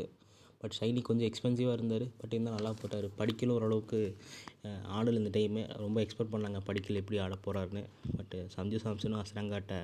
[0.60, 2.04] பட் ஷைனி கொஞ்சம் எக்ஸ்பென்சிவாக இருந்தார்.
[2.20, 3.06] பட் இருந்தால் நல்லா போட்டார்.
[3.20, 4.00] படிக்கல ஓரளவுக்கு.
[4.96, 6.60] ஆடல் இந்த டைமே ரொம்ப எக்ஸ்பெக்ட் பண்ணாங்க.
[6.68, 7.82] படிக்கல எப்படி ஆட போகிறாருன்னு
[8.18, 9.74] பட்டு சஞ்சு சாம்சனும் அசரங்காட்ட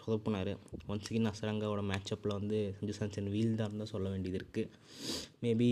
[0.00, 0.52] சொதப்புனார்.
[0.92, 4.70] ஒன்ஸ் அகெயின் அசரங்காவோட மேட்சப்பில் வந்து சஞ்சு சாம்சன் வீல் தான் தான் சொல்ல வேண்டியது இருக்குது
[5.44, 5.70] மேபி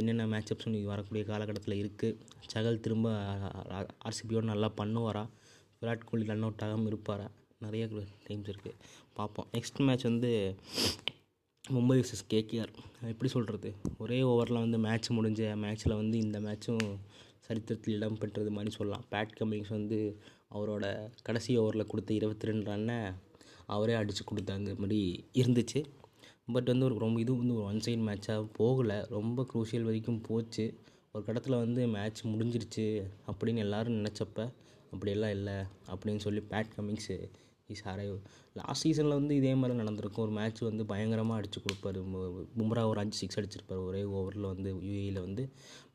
[0.00, 2.18] என்னென்ன மேட்சப்ஸ் வரக்கூடிய காலகட்டத்தில் இருக்குது
[2.52, 3.08] சகல் திரும்ப
[4.08, 5.24] ஆர்சிபியோடு நல்லா பண்ணுவாரா?
[5.80, 7.26] விராட் கோலி ரன் அவுட் ஆகாமல் இருப்பாரா?
[7.64, 7.84] நிறைய
[8.26, 8.78] டைம்ஸ் இருக்குது
[9.18, 9.46] பார்ப்போம்.
[9.56, 10.30] நெக்ஸ்ட் மேட்ச் வந்து
[11.74, 16.84] மும்பை வர்சஸ் கேகேஆர் எப்படி சொல்கிறது ஒரே ஓவரில் வந்து மேட்ச் முடிஞ்ச மேட்ச்சில் வந்து இந்த மேட்ச்சும்
[17.46, 19.04] சரித்திரத்தில் இடம் பெற்றது மாதிரி சொல்லலாம்.
[19.10, 19.98] பேட் கமிங்ஸ் வந்து
[20.54, 20.84] அவரோட
[21.22, 22.98] கடைசி ஓவரில் கொடுத்த இருபத்தி ரெண்டு ரன்னை
[23.66, 25.00] அவரே அடித்து கொடுத்தாங்க மாதிரி
[25.34, 25.84] இருந்துச்சு.
[26.52, 28.98] பட் வந்து ஒரு ரொம்ப இது வந்து ஒரு ஒன் சைட் மேட்சாக போகலை.
[29.08, 30.66] ரொம்ப குரூஷியல் வரைக்கும் போச்சு.
[31.12, 32.86] ஒரு கட்டத்தில் வந்து மேட்ச் முடிஞ்சிருச்சு
[33.26, 34.52] அப்படின்னு எல்லோரும் நினச்சப்ப
[34.90, 35.54] அப்படியெல்லாம் இல்லை
[35.90, 37.18] அப்படின்னு சொல்லி Pat Cummins
[37.74, 38.16] is arrive
[38.58, 40.24] last சீசனில் வந்து இதே மாதிரி நடந்திருக்கும்.
[40.24, 42.00] ஒரு மேட்ச் வந்து பயங்கரமாக அடித்து கொடுப்பாரு.
[42.58, 43.82] பும்ரா ஒரு அஞ்சு சிக்ஸ் அடிச்சிருப்பார்.
[43.88, 45.44] ஒரே ஓவரில் வந்து யூஏயில் வந்து.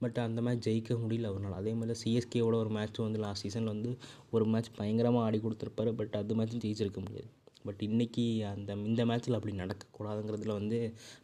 [0.01, 1.57] பட் அந்த மேட்ச் ஜெயிக்க முடியல அவரால்.
[1.62, 3.91] அதே மாதிரி சிஎஸ்கேவோட ஒரு மேட்ச் வந்து லாஸ்ட் சீசனில் வந்து
[4.36, 5.93] ஒரு மேட்ச் பயங்கரமாக ஆடி கொடுத்துருப்பாரு.
[6.01, 7.29] பட் அது மேட்ச்சும் ஜெயிச்சிருக்க முடியாது.
[7.67, 10.77] பட் இன்றைக்கி அந்த இந்த மேட்ச்சில் அப்படி நடக்கக்கூடாதுங்கிறதுல வந்து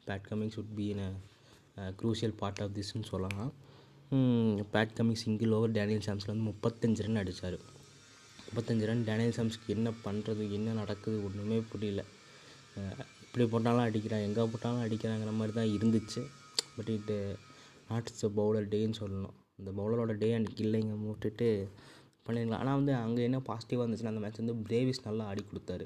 [0.07, 1.05] Pat Cummins should be in
[2.01, 3.49] crucial part of திஸ்ன்னு சொல்லலாம்.
[4.73, 7.57] Pat Cummins single over Daniel சாம்ஸில் வந்து முப்பத்தஞ்சு ரன் அடித்தார்
[8.47, 12.01] முப்பத்தஞ்சு ரன் டேனியல் சாம்ஸ்க்கு என்ன பண்ணுறது என்ன நடக்குது ஒன்றுமே புரியல.
[13.25, 16.21] இப்படி போட்டாலும் அடிக்கிறான் எங்கே போட்டாலும் அடிக்கிறாங்கிற மாதிரி தான் இருந்துச்சு.
[16.75, 17.17] பட் இட்டு
[17.89, 19.35] நாட் இட்ஸ் அ பவுலர் டேன்னு சொல்லணும்.
[19.59, 21.47] அந்த பவுலரோட டே அன்றைக்கி இல்லைங்க மூட்டுட்டு
[22.25, 25.85] பண்ணிருக்கலாம் ஆனால் வந்து அங்கே என்ன பாசிட்டிவாக இருந்துச்சுன்னா அந்த மேட்ச் வந்து பிரேவிஸ் நல்லா ஆடி கொடுத்தாரு.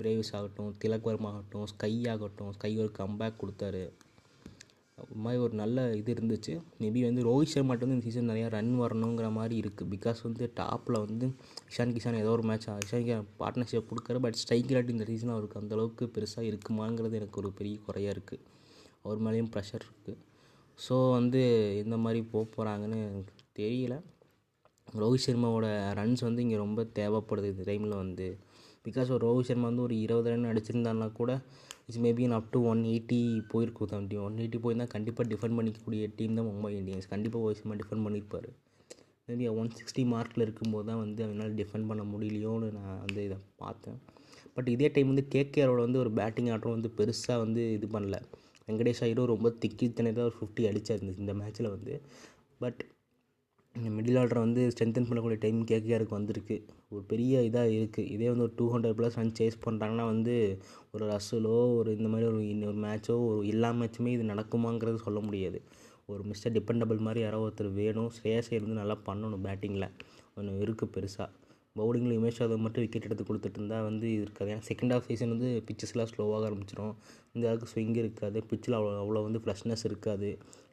[0.00, 3.84] பிரேவிஸ் ஆகட்டும் திலக்வர்மா ஆகட்டும் ஸ்கை ஆகட்டும் ஸ்கை ஒரு கம்பேக் கொடுத்தாரு.
[4.98, 6.52] ஒரு மாதிரி ஒரு நல்ல இது இருந்துச்சு.
[6.82, 10.98] மேபி வந்து ரோஹித் சர்மாட்ட வந்து இந்த சீசன் நிறையா ரன் வரணுங்கிற மாதிரி இருக்குது பிகாஸ் வந்து டாப்பில்
[11.02, 11.26] வந்து
[11.70, 15.60] இஷான் கிஷான் ஏதோ ஒரு மேட்ச் இஷான் கிஷான் பார்ட்னர்ஷிப் கொடுக்குற பட் ஸ்ட்ரைக் ரேட் இந்த சீசன் அவருக்கு
[15.60, 18.42] அந்தளவுக்கு பெருசாக இருக்குமாங்கிறது எனக்கு ஒரு பெரிய குறையாக இருக்குது
[19.04, 20.16] அவர் மேலேயும் ப்ரெஷர் இருக்குது
[20.78, 21.42] ஸோ வந்து
[21.82, 23.94] எந்த மாதிரி போக போகிறாங்கன்னு எனக்கு தெரியல.
[24.98, 25.66] ரோஹித் சர்மாவோட
[26.00, 28.26] ரன்ஸ் வந்து இங்கே ரொம்ப தேவைப்படுது இந்த டைமில் வந்து.
[28.84, 31.30] பிகாஸ் ஒரு ரோஹித் சர்மா வந்து ஒரு இருபது ரன் அடிச்சிருந்தான்னா கூட
[31.88, 36.34] it's maybe up to one eighty போயிருக்கும் தான் ஒன் எயிட்டி போயிருந்தால் கண்டிப்பாக டிஃபெண்ட் பண்ணிக்கக்கூடிய டீம்
[36.34, 37.08] தான் மும்பை இந்தியன்ஸ்.
[37.08, 38.48] கண்டிப்பாக ரோஹித் டிஃபெண்ட் பண்ணியிருப்பார்.
[39.28, 44.00] மேபி ஒன் சிக்ஸ்டி மார்க்கில் இருக்கும்போது தான் வந்து அவனால் டிஃபெண்ட் பண்ண முடியலையோன்னு நான் வந்து இதை பார்த்தேன்.
[44.54, 48.22] பட் இதே டைம் வந்து கேகேஆரோட வந்து ஒரு பேட்டிங் ஆட்டம் வந்து பெருசாக வந்து இது பண்ணல.
[48.68, 52.02] வெங்கடேஷ் ஐயரும் ரொம்ப திக்கி திணறி ஒரு ஃபிஃப்டி அடிச்சார் இந்த மேட்ச்சில் வந்து.
[52.58, 52.84] பட்
[53.96, 56.56] மிடில் ஆர்டரை வந்து ஸ்ட்ரென்தன் பண்ணக்கூடிய டைம் கேகேஆருக்கு வந்திருக்கு.
[56.92, 60.34] ஒரு பெரிய இதாக இருக்குது இதே வந்து ஒரு two hundred plus run chase பண்ணுறாங்கன்னா வந்து
[60.94, 65.58] ஒரு ரசலோ ஒரு இந்த மாதிரி ஒரு இன்னொரு மேட்ச்சோ ஒரு எல்லா மேட்சுமே இது நடக்குமாங்கிறது சொல்ல முடியாது.
[66.12, 68.10] ஒரு மிஸ்டர் டிபெண்டபிள் மாதிரி யாரோ ஒருத்தர் வேணும்.
[68.18, 69.88] ஸ்ரேயஸ் இருந்து நல்லா பண்ணணும் பேட்டிங்கில்
[70.38, 71.28] ஒன்று இருக்குது பெருசாக
[71.78, 74.50] பவுலிங்கில் உமேஷ் யாதவ் மட்டும் விக்கெட் எடுத்து கொடுத்துட்டு இருந்தால் வந்து இது இருக்காது.
[74.52, 76.94] ஏன்னா செகண்ட் ஆஃப் சீசன் வந்து பிச்சஸ்லாம் ஸ்லோவாக ஆரம்பிச்சிடும்
[77.34, 78.38] இந்த அளவுக்கு ஸ்விங் இருக்காது.
[78.50, 80.30] பிச்சில் அவ்வளோ அவ்வளோ வந்து ஃப்ரெஷ்னஸ் இருக்காது.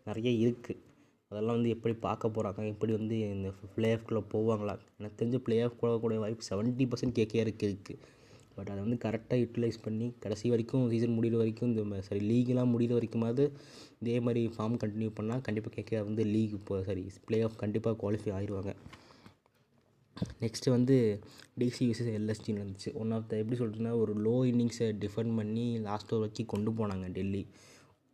[0.10, 0.80] நிறைய இருக்குது
[1.34, 4.74] அதெல்லாம் வந்து எப்படி பார்க்க போகிறாங்க எப்படி வந்து இந்த ப்ளே ஆஃப்குள்ளே போவாங்களா?
[5.00, 8.00] எனக்கு தெரிஞ்ச ப்ளே ஆஃப் போகக்கூடிய வாய்ப்பு செவன்ட்டி பர்சன்ட் கேகேஆருக்கு இருக்குது
[8.58, 12.94] பட் அதை வந்து கரெக்டாக யூட்டிலைஸ் பண்ணி கடைசி வரைக்கும் சீசன் முடிகிற வரைக்கும் இந்த சரி லீக்லாம் முடிகிற
[12.98, 13.46] வரைக்குமாவது
[14.02, 18.34] இதே மாதிரி ஃபார்ம் கண்டினியூ பண்ணால் கண்டிப்பாக கேகேஆர் வந்து லீக் இப்போ சரி ப்ளே ஆஃப் கண்டிப்பாக குவாலிஃபை
[18.40, 18.74] ஆயிடுவாங்க
[20.44, 20.96] நெக்ஸ்ட்டு வந்து
[21.62, 22.90] டிசி விசஸ் எல்எஸ்டி நடந்துச்சு.
[23.02, 27.08] ஒன் ஆஃப் த எப்படி சொல்கிறதுனா ஒரு லோ இன்னிங்ஸை டிஃபெண்ட் பண்ணி லாஸ்ட் ஓவர் வரைக்கும் கொண்டு போனாங்க
[27.18, 27.42] டெல்லி.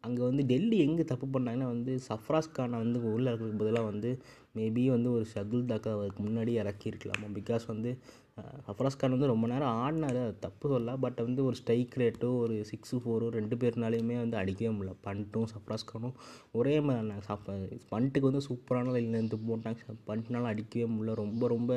[0.04, 4.12] அங்கே வந்து டெல்லி எங்கே தப்பு பண்ணாங்கன்னா வந்து சஃப்ராஸ் கானை வந்து உள்ளே இருக்கிறதுக்கு பதிலாக வந்து
[4.56, 7.28] மேபி வந்து ஒரு ஷகுல் தாக்கா அவருக்கு முன்னாடி இறக்கியிருக்கலாமா?
[7.36, 7.92] பிகாஸ் வந்து
[8.68, 12.56] சஃப்ராஸ் கான் வந்து ரொம்ப நேரம் ஆடினார் அது தப்பு சொல்ல பட் வந்து ஒரு ஸ்ட்ரைக் ரேட்டோ ஒரு
[12.72, 14.94] சிக்ஸு ஃபோரோ ரெண்டு பேர்னாலையுமே வந்து அடிக்கவே முடியல.
[15.02, 16.16] பண்ட்டும் சஃப்ராஸ் கானும்
[16.52, 17.50] ஒரே மாதிரி சப்
[17.92, 19.80] பண்ட்டுக்கு வந்து சூப்பரான லைன்லேருந்து போட்டாங்க.
[20.10, 21.16] பண்ட்னால அடிக்கவே முடியல.
[21.24, 21.72] ரொம்ப ரொம்ப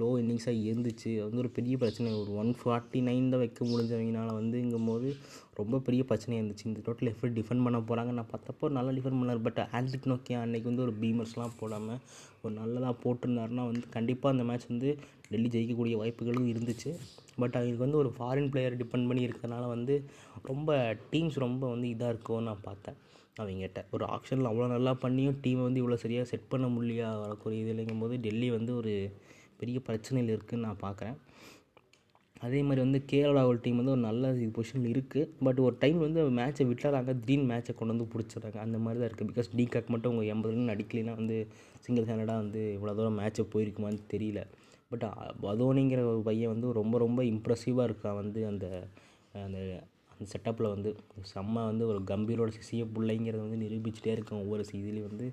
[0.00, 1.10] ஸ்லோ இன்னிங்ஸாக இருந்துச்சு.
[1.14, 2.10] அது வந்து ஒரு பெரிய பிரச்சனை.
[2.20, 5.08] ஒரு ஒன் ஃபார்ட்டி நைன் தான் வைக்க முடிஞ்சவங்கனால வந்துங்கும் போது
[5.58, 6.64] ரொம்ப பெரிய பிரச்சனையாக இருந்துச்சு.
[6.70, 9.42] இந்த டோட்டல் எப்படி டிஃபெண்ட் பண்ண போகிறாங்க நான் பார்த்தப்போ நல்லா டிஃபெண்ட் பண்ணார்.
[9.46, 12.00] பட் ஆன்டிக் நோக்கியா அன்றைக்கி வந்து ஒரு பீமர்ஸ்லாம் போடாமல்
[12.42, 14.90] ஒரு நல்லதாக போட்டிருந்தாருன்னா வந்து கண்டிப்பாக அந்த மேட்ச் வந்து
[15.32, 16.92] டெல்லி ஜெயிக்கக்கூடிய வாய்ப்புகளும் இருந்துச்சு.
[17.40, 19.96] பட் அவங்களுக்கு வந்து ஒரு ஃபாரின் பிளேயர் டிபெண்ட் பண்ணி இருக்கிறதுனால வந்து
[20.50, 20.78] ரொம்ப
[21.12, 22.98] டீம்ஸ் ரொம்ப வந்து இதாக இருக்கும்னு நான் பார்த்தேன்.
[23.40, 27.72] அவங்ககிட்ட ஒரு ஆக்ஷனில் அவ்வளோ நல்லா பண்ணியும் டீமை வந்து இவ்வளோ சரியாக செட் பண்ண முடியலையா வரக்கூடிய இது
[27.74, 28.94] இல்லைங்கும் போது டெல்லி வந்து ஒரு
[29.62, 31.16] பெரிய பிரச்சனையில் இருக்குதுன்னு நான் பார்க்குறேன்.
[32.46, 36.64] அதே மாதிரி வந்து கேரள டீம் வந்து ஒரு நல்ல பொசிஷனில் இருக்குது பட் ஒரு டைம் வந்து மேட்ச்சை
[36.68, 38.58] விட்டுறாங்க திடீர்னு மேட்ச்சை கொண்டு வந்து பிடிச்சிடுறாங்க.
[38.66, 41.36] அந்த மாதிரி தான் இருக்குது பிகாஸ் டிகாக் மட்டும் அவங்க எண்பது ரன் அடிக்கலைன்னா வந்து
[41.86, 44.42] சிங்கிள் ஹேண்டடாக வந்து இவ்வளோ தூரம் மேட்ச்சை போயிருக்குமான்னு தெரியல.
[44.92, 45.04] பட்
[45.44, 48.66] பதோனிங்கிற ஒரு பையன் வந்து ரொம்ப ரொம்ப இம்ப்ரெசிவாக இருக்கான் வந்து அந்த
[49.46, 49.58] அந்த
[50.12, 50.90] அந்த செட்டப்பில் வந்து.
[51.32, 55.26] செம்ம வந்து ஒரு கம்பீரோட சிசிய பிள்ளைங்கிறத வந்து நிரூபிச்சிட்டே இருக்கான் ஒவ்வொரு சீதிலையும் வந்து.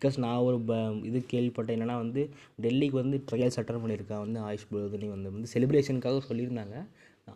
[0.00, 1.76] பிகாஸ் நான் ஒரு ப இது கேள்விப்பட்டேன்.
[1.76, 2.22] என்னென்னா வந்து
[2.62, 5.32] டெல்லிக்கு வந்து ட்ரையல்ஸ் அட்டன் பண்ணியிருக்கான் வந்து ஆயுஷ் பர்தனி வந்து.
[5.32, 6.76] வந்து செலிப்ரேஷனுக்காக சொல்லியிருந்தாங்க.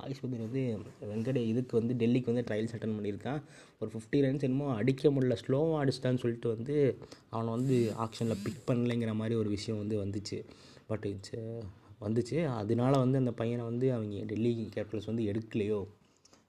[0.02, 0.62] ஆயுஷ் பர்தனி வந்து
[1.10, 3.40] வெங்கடே இதுக்கு வந்து டெல்லிக்கு வந்து ட்ரையல்ஸ் அட்டன் பண்ணியிருக்கான்
[3.80, 6.76] ஒரு ஃபிஃப்டி ரன்ஸ் என்னமோ அடிக்க முடியல ஸ்லோவாக அடிச்சிட்டான்னு சொல்லிட்டு வந்து
[7.30, 10.38] அவனை வந்து ஆக்ஷனில் பிக் பண்ணலைங்கிற மாதிரி ஒரு விஷயம் வந்து வந்துச்சு.
[10.86, 11.34] பட் இட்ஸ்
[12.00, 12.38] வந்துச்சு.
[12.46, 15.80] அதனால வந்து அந்த பையனை வந்து அவங்க டெல்லி கேபிட்டல்ஸ் வந்து எடுக்கலையோ?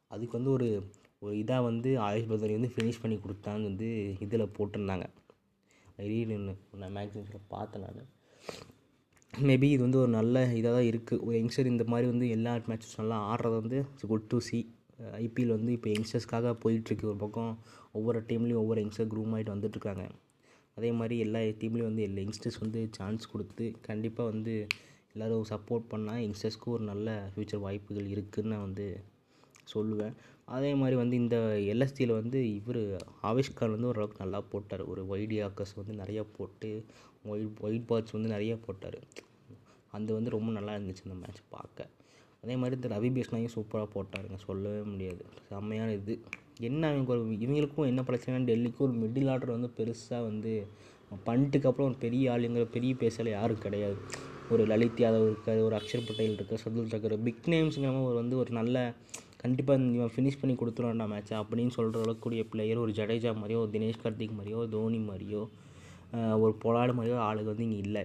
[0.07, 0.69] அதுக்கு வந்து ஒரு
[1.19, 5.05] ஒரு இதாக வந்து ஆயுஷ் பர்தனி வந்து ஃபினிஷ் பண்ணி கொடுத்தான்னு வந்து இதில் போட்டிருந்தாங்க.
[5.97, 8.07] நான் மேக்ஸின்ஸில் பார்த்தேன் நான்.
[9.33, 12.99] மேபி இது வந்து ஒரு நல்ல இதாக தான் இருக்குது ஒரு யங்ஸ்டர் இந்த மாதிரி வந்து எல்லா மேட்சஸ்
[13.01, 14.59] நல்லா ஆடுறது வந்து it's good to see
[15.21, 17.53] IPL வந்து இப்போ யங்ஸ்டர்ஸ்க்காக போயிட்டுருக்கு ஒரு பக்கம்
[17.91, 20.05] ஒவ்வொரு டீம்லேயும் ஒவ்வொரு யங்ஸ்டர் க்ரூம் ஆகிட்டு வந்துட்டுருக்காங்க
[20.77, 24.67] அதே மாதிரி எல்லா டீம்லேயும் வந்து எல்லா யங்ஸ்டர்ஸ் வந்து சான்ஸ் கொடுத்து கண்டிப்பாக வந்து
[25.15, 28.87] எல்லோரும் சப்போர்ட் பண்ணால் யங்ஸ்டர்ஸ்க்கு ஒரு நல்ல ஃப்யூச்சர் வாய்ப்புகள் இருக்குதுன்னு நான் வந்து
[29.73, 30.15] சொல்லுவேன்.
[30.45, 31.35] அதே மாதிரி வந்து இந்த
[31.73, 32.81] எல்எஸ்டியில் வந்து இவர்
[33.23, 34.83] ஆவிஷ்கார் வந்து ஓரளவுக்கு நல்லா போட்டார்.
[34.85, 36.85] ஒரு ஒயிட் ஆக்கர்ஸ் வந்து நிறையா போட்டு
[37.25, 38.99] ஒயிட் ஒயிட் பால்ஸ் வந்து நிறையா போட்டார்.
[39.91, 41.87] அது வந்து ரொம்ப நல்லா இருந்துச்சு அந்த மேட்ச் பார்க்க.
[42.43, 44.37] அதே மாதிரி இந்த ரவி பேஷ்னாயும் சூப்பராக போட்டாருங்க.
[44.45, 45.25] சொல்லவே முடியாது.
[45.49, 46.19] செம்மையான இது.
[46.59, 50.65] என்ன அவங்க ஒரு இவங்களுக்கும் என்ன பிரச்சனைனா டெல்லிக்கும் ஒரு மிடில் ஆர்டர் வந்து பெருசாக வந்து
[51.25, 53.95] பண்ணிட்டுக்கு அப்புறம் ஒரு பெரிய ஆளுங்கிற பெரிய பேசல யாரும் கிடையாது.
[54.51, 57.23] ஒரு லலித் யாதவ் இருக்கார் ஒரு அக்ஷர் பட்டேல் இருக்கார் சதுல் இருக்கார்.
[57.23, 58.77] பிக் நேம்ஸுங்கிற ஒரு வந்து ஒரு நல்ல
[59.43, 63.71] கண்டிப்பாக இவன் ஃபினிஷ் பண்ணி கொடுத்துருவான்டா மேட்ச்சை அப்படின்னு சொல்கிற அளவுக்கு கூடிய பிளேயர் ஒரு ஜடேஜா மாதிரியோ ஒரு
[63.75, 65.41] தினேஷ் கார்த்திக் மாதிரியோ தோனி மாதிரியோ
[66.43, 68.03] ஒரு பொலாடு மாதிரியோ ஆளுங்க வந்து இங்கே இல்லை.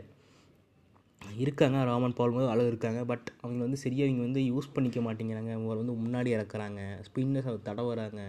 [1.43, 5.51] இருக்காங்க ராமன் பால் மாதிரி ஆளு இருக்காங்க பட் அவங்க வந்து சரியாக இவங்க வந்து யூஸ் பண்ணிக்க மாட்டேங்கிறாங்க.
[5.57, 8.23] அவங்க வந்து முன்னாடி இறக்குறாங்க ஸ்பின்னர்ஸ் தடவுறாங்க.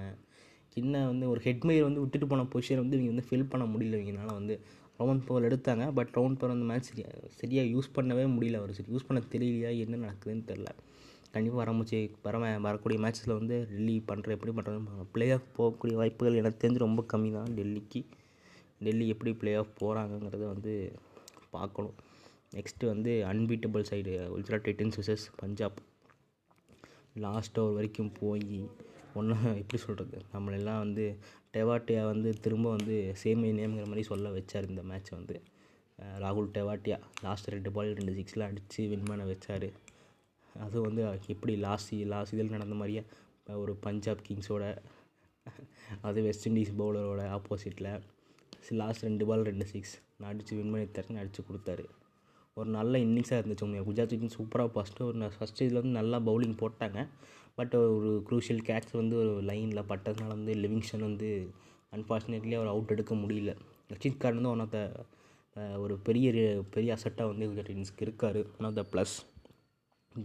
[0.76, 4.30] சின்ன வந்து ஒரு ஹெட்மெயர் வந்து விட்டுட்டு போன பொசிஷன் வந்து இவங்க வந்து ஃபில் பண்ண முடியல இவங்கனால
[4.39, 4.55] வந்து.
[5.01, 8.74] ரவுண்ட் பவர் எடுத்தாங்க பட் ரவுண்ட் பவர் அந்த மேட்ச் சரியாக சரியாக யூஸ் பண்ணவே முடியல அவர்.
[8.80, 10.72] சரி யூஸ் பண்ண தெரியலையா என்ன நடக்குதுன்னு தெரில
[11.34, 16.61] கண்டிப்பாக வரமுச்சு வர வரக்கூடிய மேட்ச்சில் வந்து டெல்லி பண்ணுற எப்படி பண்ணுறது ப்ளே ஆஃப் போகக்கூடிய வாய்ப்புகள் எனக்கு
[16.63, 18.01] தெரிஞ்சு ரொம்ப கம்மி தான் டெல்லிக்கு
[18.86, 20.73] டெல்லி எப்படி ப்ளே ஆஃப் போகிறாங்கங்கிறத வந்து
[21.55, 21.95] பார்க்கணும்.
[22.55, 25.80] நெக்ஸ்ட்டு வந்து unbeatable side ultra Titans versus Punjab
[27.25, 28.59] last over வரைக்கும் போய்
[29.19, 31.05] ஒன்றும் எப்படி சொல்கிறது நம்மளெல்லாம் வந்து
[31.55, 35.36] டெவாட்டியா வந்து திரும்ப வந்து சேம் நேம்ங்கிற மாதிரி சொல்ல வச்சார் இந்த மேட்ச் வந்து.
[36.23, 36.97] ராகுல் டெவாட்டியா.
[37.25, 39.67] லாஸ்ட் ரெண்டு பால் ரெண்டு சிக்ஸ்லாம் அடித்து வின் பண்ண வச்சார்.
[40.66, 43.04] அதுவும் வந்து எப்படி லாஸ்ட் லாஸ்ட் இதில் நடந்த மாதிரியே
[43.64, 44.64] ஒரு பஞ்சாப் கிங்ஸோட
[46.02, 47.91] அது வெஸ்ட் இண்டீஸ் பவுலரோட ஆப்போசிட்டில்
[48.82, 51.86] லாஸ்ட் ரெண்டு பால் ரெண்டு சிக்ஸ் நான் அடித்து வின் பண்ணி தரேன் அடித்து கொடுத்தாரு.
[52.58, 56.56] ஒரு நல்ல இன்னிங்ஸாக இருந்துச்சு உண்மையாக குஜராத் டைட்டன்ஸ் சூப்பராக ஃபஸ்ட்டு ஒரு ஃபஸ்ட் இதில் வந்து நல்லா பவுலிங்
[56.62, 57.08] போட்டாங்க.
[57.56, 61.30] பட் ஒரு குரூஷியல் கேட்ச் வந்து ஒரு லைனில் பட்டதுனால வந்து லிவிங்ஸ்டன் வந்து
[61.95, 63.54] அன்ஃபார்ச்சுனேட்லி அவர் அவுட் எடுக்க முடியல.
[63.91, 64.82] ரஷித் கான் வந்து ஒன் ஆஃப் த
[65.84, 66.32] ஒரு பெரிய
[66.72, 68.38] பெரிய அசட்டாக வந்து குஜராத் டைட்டன்ஸ்க்கு இருக்கார்.
[68.60, 69.16] One of the plus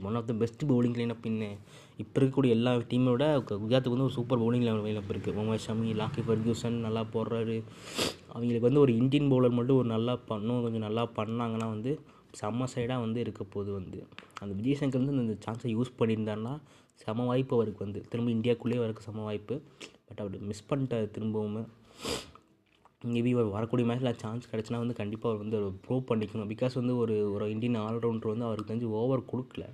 [0.03, 1.59] one of the best bowling lineup பின்னு
[1.97, 6.70] இப்போ இருக்கக்கூடிய எல்லா டீமோட குஜராத்துக்கு வந்து ஒரு சூப்பர் பவுலிங் லைனப் இருக்குது முகமது ஷமி லாக்கி ஃபர்கியூசன்
[6.70, 7.62] நல்லா போடுறாரு.
[8.28, 12.01] அவங்களுக்கு வந்து ஒரு இந்தியன் பவுலர் மட்டும் ஒரு நல்லா பண்ணும் கொஞ்சம் நல்லா பண்ணாங்கன்னா வந்து
[12.41, 14.07] செம்ம சைடாக வந்து இருக்க போது வந்து.
[14.41, 16.61] அந்த விஜய் சங்கர் வந்து இந்த சான்ஸை யூஸ் பண்ணியிருந்தாருன்னா
[16.95, 18.05] செம வாய்ப்பு அவருக்கு வந்து.
[18.09, 19.61] திரும்ப இந்தியாக்குள்ளேயே வரக்கு செம வாய்ப்பு.
[20.09, 21.68] பட் அவர் மிஸ் பண்ணிட்டார் திரும்பவும்.
[23.12, 26.50] மேபி வரக்கூடிய மேட்ச்சில் சான்ஸ் கிடச்சினா வந்து கண்டிப்பாக அவர் வந்து ப்ரூவ் பண்ணிக்கணும்.
[26.52, 29.64] பிகாஸ் வந்து ஒரு ஒரு இந்தியன் ஆல்ரவுண்டர் வந்து அவருக்கு தெரிஞ்சு ஓவர் கொடுக்கல.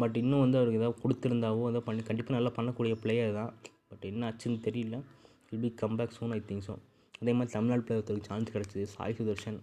[0.00, 3.52] பட் இன்னும் வந்து அவருக்கு ஏதாவது கொடுத்துருந்தாவோ அதை பண்ணி கண்டிப்பாக நல்லா பண்ணக்கூடிய பிளேயர் தான்.
[3.90, 4.98] பட் என்ன ஆச்சுன்னு தெரியல.
[5.48, 6.74] Will be comeback soon I think so
[7.22, 9.58] அதே மாதிரி தமிழ்நாடு பிளேயருக்கு சான்ஸ் கிடச்சிது சாய் சுதர்ஷன்.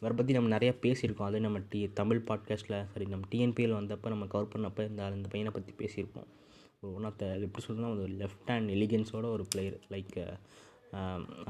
[0.00, 1.28] இவரை பற்றி நம்ம நிறையா பேசியிருக்கோம்.
[1.30, 5.52] அதே நம்ம டி தமிழ் பாட்காஸ்ட்டில் சரி நம்ம டிஎன்பிஎல் வந்தப்போ நம்ம கவர் பண்ணப்போ இந்த இந்த பையனை
[5.56, 6.28] பற்றி பேசியிருப்போம்.
[6.82, 10.14] ஒரு ஒன் ஆஃப் த எப்படி சொல்லணும்னா ஒரு லெஃப்ட் ஹேண்ட் எலிகன்ஸோட ஒரு பிளேயர் லைக்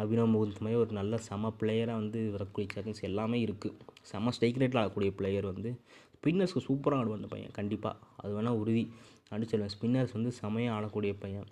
[0.01, 3.76] அபினவ் முகுந்த் மாதிரி ஒரு நல்ல செம பிளேயராக வந்து வரக்கூடிய சான்சஸ் எல்லாமே இருக்குது
[4.11, 5.70] செம ஸ்ட்ரைக் ரேட்டில் ஆடக்கூடிய பிளேயர் வந்து
[6.16, 8.84] ஸ்பின்னர்ஸ்க்கு சூப்பராக ஆடுவான் அந்த பையன் கண்டிப்பாக அது வேணால் உறுதி.
[9.34, 11.49] அடிச்சிடுவேன் ஸ்பின்னர்ஸ் வந்து செமையாக ஆடக்கூடிய பையன்.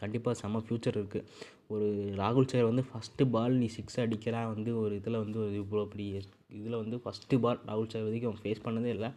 [0.00, 1.26] கண்டிப்பாக செம்ம ஃப்யூச்சர் இருக்குது
[1.74, 1.88] ஒரு
[2.20, 6.20] ராகுல் சேர் வந்து ஃபஸ்ட்டு பால் நீ சிக்ஸ் அடிக்கிறான் வந்து ஒரு இதில் வந்து ஒரு இவ்வளோ பெரிய
[6.60, 9.10] இதில் வந்து ஃபஸ்ட்டு பால் ராகுல் சேர் வரைக்கும் அவன் ஃபேஸ் பண்ணதே இல்லை.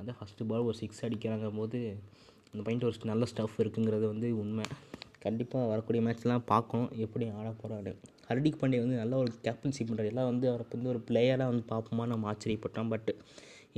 [0.00, 1.80] அந்த ஃபஸ்ட்டு பால் ஒரு சிக்ஸ் அடிக்கிறாங்க போது
[2.52, 4.66] அந்த பையன்ட்டு ஒரு நல்ல ஸ்டஃப் இருக்குங்கிறது வந்து உண்மை.
[5.24, 6.90] கண்டிப்பாக வரக்கூடிய மேட்ச்லாம் பார்க்கணும்.
[7.04, 7.92] எப்படி ஆட போகிறாரு
[8.28, 12.06] ஹர்திக் பாண்டியா வந்து நல்ல ஒரு கேப்டன்ஷிப் பண்ணுறாரு எல்லாம் வந்து அவரை வந்து ஒரு பிளேயராக வந்து பார்ப்போமா?
[12.12, 12.90] நம்ம ஆச்சரியப்பட்டோம்.
[12.94, 13.10] But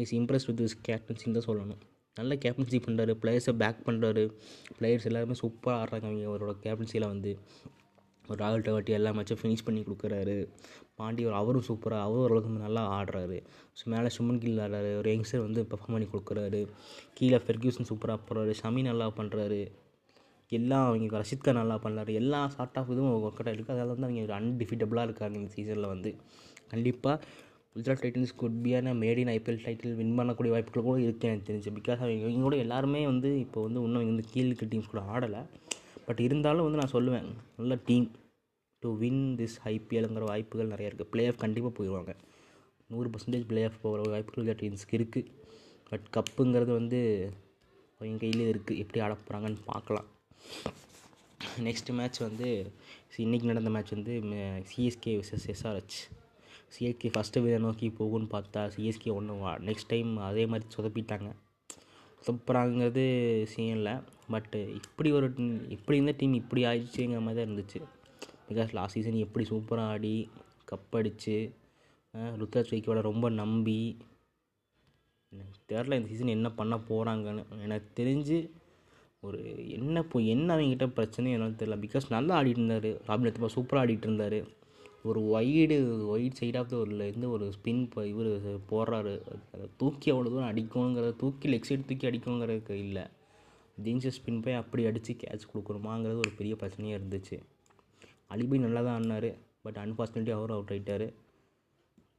[0.03, 1.80] is impress with is கேப்டன்சின்னு தான் சொல்லணும்.
[2.16, 4.22] நல்ல கேப்டன்ஷிப் பண்ணுறாரு பிளேயர்ஸை பேக் பண்ணுறாரு
[4.78, 6.07] பிளேயர்ஸ் எல்லாருமே சூப்பராக ஆடுறாங்க.
[6.11, 7.32] அவங்க அவரோட கேப்டன்சியில் வந்து.
[8.24, 10.36] ஒரு ராகுல் டவாட்டி எல்லா மேட்சும் ஃபினிஷ் பண்ணி கொடுக்குறாரு.
[10.99, 13.38] பாண்டி ஒரு அவரும் சூப்பராக அவரும் ஓரளவுக்கு நல்லா ஆடுறாரு.
[13.78, 14.90] ஸோ மேலே சுமன் கில் ஆடுறாரு.
[15.01, 16.61] ஒரு யங்ஸ்டர் வந்து பெர்ஃபார்ம் பண்ணி கொடுக்குறாரு.
[17.18, 19.61] கீழே ஃபெர்கியூசன் சூப்பராக போடுறாரு ஷமி நல்லா பண்ணுறாரு
[20.59, 24.38] எல்லாம் அவங்க ரஷித் நல்லா பண்ணலாரு எல்லா ஷார்ட் ஆஃப் இதுவும் ஒர்க் அவுட் ஆகிருக்கு அதனால வந்து அவங்க
[24.40, 26.12] அன்டிஃபிட்டபிளாக இருக்காங்க இந்த சீசனில் வந்து.
[26.72, 27.16] கண்டிப்பாக
[27.76, 31.70] Gujarat Titans good பியான made in IPL title win பண்ணக்கூடிய வாய்ப்புகள் கூட இருக்குது எனக்கு தெரிஞ்சு.
[31.78, 35.42] பிகாஸ் அவங்க இவங்க கூட எல்லாருமே வந்து இப்போ வந்து இன்னும் இங்கே வந்து கீழுக்கு டீம்ஸ் கூட ஆடலை.
[36.07, 37.28] பட் இருந்தாலும் வந்து நான் சொல்லுவேன்
[37.61, 38.07] நல்ல டீம்
[38.82, 42.14] டு வின் திஸ் ஐபிஎல்ங்கிற வாய்ப்புகள் நிறையா இருக்குது பிளே ஆஃப் கண்டிப்பாக போயிடுவாங்க
[42.90, 45.30] நூறு பர்சன்டேஜ் பிளே ஆஃப் போகிற வாய்ப்புகள் குஜராத் டீம்ஸ்க்கு இருக்குது
[45.90, 47.00] பட் கப்புங்கிறது வந்து
[47.98, 50.09] அவங்க கையிலே இருக்குது எப்படி ஆட போகிறாங்கன்னு பார்க்கலாம்.
[51.66, 52.49] நெக்ஸ்ட்டு மேட்ச் வந்து
[53.24, 54.14] இன்றைக்கி நடந்த மேட்ச் வந்து
[54.70, 55.97] CSK versus SRH
[56.74, 59.34] CSK first வீரை நோக்கி போகும்னு பார்த்தா சிஎஸ்கே ஒன்று
[59.68, 61.28] நெக்ஸ்ட் டைம் அதே மாதிரி சொதப்பிட்டாங்க.
[62.24, 63.05] சொதப்புறாங்கிறது
[63.53, 63.92] சீனில்
[64.30, 65.26] பட்டு இப்படி ஒரு
[65.68, 67.80] இப்படி இருந்த டீம் இப்படி ஆயிடுச்சுங்கிற மாதிரி தான் இருந்துச்சு.
[68.49, 70.14] பிகாஸ் லாஸ்ட் சீசன் எப்படி சூப்பராக ஆடி
[70.72, 71.36] கப் அடித்து
[72.40, 73.78] ருத்ராஜ் வைக்கோட ரொம்ப நம்பி
[75.32, 78.38] எனக்கு தெரில இந்த சீசன் என்ன பண்ண போகிறாங்கன்னு எனக்கு தெரிஞ்சு
[79.27, 79.41] ஒரு
[79.77, 81.77] என்ன இப்போ என்ன அவங்ககிட்ட பிரச்சனையும் என்னன்னு தெரியல.
[81.85, 84.39] பிகாஸ் நல்லா ஆடிட்டு இருந்தார் ராபின் அத்தப்பா சூப்பராக ஆடிட்டு இருந்தார்
[85.11, 85.77] ஒரு wide
[86.12, 88.31] wide side off the ஒரு இருந்து ஒரு ஸ்பின் இவர்
[88.70, 89.14] போடுறாரு.
[89.55, 93.05] அதை தூக்கி அவ்வளோ தூரம் அடிக்கணுங்கிறத தூக்கி லெக் சைடு தூக்கி அடிக்கணுங்கிறதுக்கு இல்லை.
[93.85, 97.39] ஜீன்ஸை ஸ்பின் போய் அப்படி அடித்து கேட்ச் கொடுக்கணுமாங்கிறது ஒரு பெரிய பிரச்சனையாக இருந்துச்சு.
[98.35, 99.29] அலிபி நல்லா தான் ஆடினார்.
[99.66, 101.07] பட் அன்ஃபார்ச்சுனேட்லி அவரும் அவுட் ஆகிட்டார்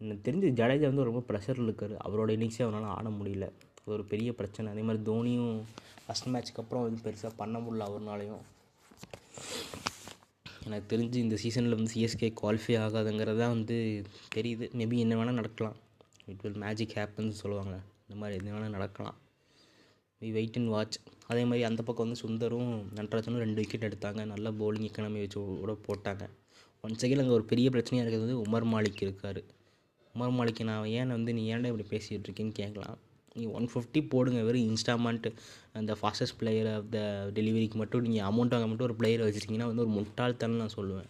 [0.02, 1.96] எனக்கு தெரிஞ்சு ஜடேஜா வந்து ரொம்ப ப்ரெஷரில் இருக்கார்.
[2.06, 3.48] அவரோட இன்னிங்ஸே அவனால் ஆட முடியல.
[3.86, 4.72] அது ஒரு பெரிய பிரச்சனை.
[4.72, 5.58] அதே மாதிரி தோனியும்
[6.06, 8.44] ஃபஸ்ட் மேட்ச்க்கு அப்புறம் வந்து பெருசாக பண்ண முடியல அவர்னாலையும்.
[10.68, 13.76] எனக்கு தெரிஞ்சு இந்த சீசனில் வந்து சிஎஸ்கே குவாலிஃபை ஆகாதுங்கிறது தான் வந்து
[14.36, 14.68] தெரியுது.
[14.80, 15.76] மேபி என்ன வேணால் நடக்கலாம்.
[16.32, 17.76] இட் வில் மேஜிக் ஹேப்பன்ஸ் சொல்லுவாங்க.
[18.06, 19.18] இந்த மாதிரி என்ன வேணால் நடக்கலாம்.
[20.22, 24.26] வி வெயிட் அண்ட் வாட்ச் அதே மாதிரி அந்த பக்கம் வந்து சுந்தரும் நட்ராஜனும் ரெண்டு விக்கெட் எடுத்தாங்க.
[24.34, 26.26] நல்ல பவுலிங் எக்கனாமி வச்சு கூட போட்டாங்க.
[26.82, 29.42] ஒன் செகண்ட் அங்கே ஒரு பெரிய பிரச்சனையாக இருக்கிறது வந்து உமர் மாலிக் இருக்கார்.
[30.16, 32.98] உமர் மாலிக் நான் ஏன் வந்து நீ ஏன்டா இப்படி பேசிகிட்டு இருக்கேன்னு கேட்கலாம்.
[33.36, 35.28] நீங்கள் ஒன் ஃபிஃப்டி போடுங்க வெறும் இன்ஸ்டாமாண்ட்
[35.80, 37.00] அந்த ஃபாஸ்டஸ்ட் பிளேயர் ஆஃப் த
[37.38, 41.10] டெலிவரிக்கு மட்டும் நீங்கள் அமௌண்ட் வாங்க மட்டும் ஒரு பிளேயர் வச்சுருக்கீங்கன்னா வந்து ஒரு முட்டாள்தனம் நான் சொல்லுவேன்.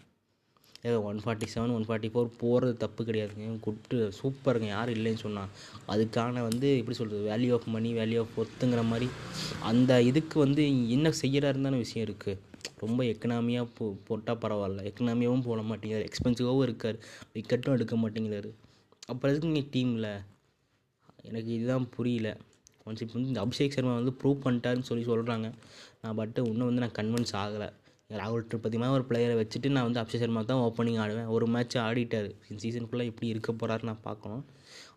[0.87, 5.51] ஏதோ one forty seven one forty four போகிறது தப்பு கிடையாதுங்க குட்டு சூப்பருங்க யாரும் இல்லைன்னு சொன்னால்
[5.93, 9.07] அதுக்கான வந்து எப்படி சொல்கிறது value of money value of ஒத்துங்கிற மாதிரி
[9.71, 10.63] அந்த இதுக்கு வந்து
[10.97, 12.41] என்ன செய்கிறாருந்தான விஷயம் இருக்குது
[12.83, 14.81] ரொம்ப எக்கனாமியாக போ போட்டால் பரவாயில்ல.
[14.89, 16.07] எக்கனாமியாகவும் போட மாட்டேங்கிறார்.
[16.09, 16.97] எக்ஸ்பென்சிவாகவும் இருக்கார்.
[17.35, 18.49] விக்கெட்டும் எடுக்க மாட்டேங்கிறாரு.
[19.11, 20.09] அப்புறம் எதுக்கு நீங்கள் டீமில்
[21.29, 22.29] எனக்கு இதுதான் புரியல.
[22.87, 25.47] ஒன்ஸ் இப்போ வந்து இந்த அபிஷேக் சர்மா வந்து ப்ரூவ் பண்ணிட்டாருன்னு சொல்லி சொல்கிறாங்க
[26.01, 27.69] நான் பட்டு இன்னும் வந்து நான் கன்வின்ஸ் ஆகலை.
[28.21, 31.29] ராகுல் திரிபதி மாதிரி ஒரு பிளேயரை வச்சுட்டு நான் வந்து அபிஷேக் சர்மா தான் ஓப்பனிங் ஆடுவேன்.
[31.35, 32.27] ஒரு மேட்ச் ஆடிட்டார்.
[32.63, 34.43] சீசன் ஃபுல்லாக எப்படி இருக்க போகிறாரு நான் பார்க்கணும்.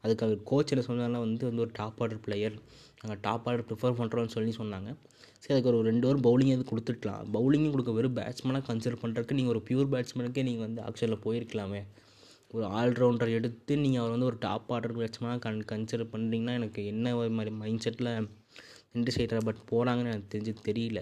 [0.02, 2.56] அதுக்கு அவர் கோச் என்ன சொன்னாலும் வந்து வந்து ஒரு டாப் ஆர்டர் பிளேயர்
[3.00, 4.90] நாங்கள் டாப் ஆர்டர் ப்ரிஃபர் பண்ணுறோம்னு சொல்லி சொன்னாங்க.
[5.42, 9.54] சரி அதுக்கு ஒரு ரெண்டு ஓவர் பவுலிங் எது கொடுத்துக்கலாம் பவுலிங்கும் கொடுக்க வெறும் பேட்ஸ்மேனாக கன்சிடர் பண்ணுறதுக்கு நீங்கள்
[9.54, 11.80] ஒரு பியூர் பேட்ஸ்மேனுக்கே நீங்கள் வந்து ஆக்ஷனில் போயிருக்கலாமே.
[12.54, 17.16] ஒரு ஆல்ரவுண்டர் எடுத்து நீங்கள் அவர் வந்து ஒரு டாப் ஆர்டருக்கு லட்சமாக கன் கன்சிடர் பண்ணுறீங்கன்னா எனக்கு என்ன
[17.16, 18.10] ஒரு மாதிரி மைண்ட் செட்டில்
[18.92, 21.00] நின்று செய்கிறார் பட் போகிறாங்கன்னு எனக்கு தெரிஞ்சு தெரியல.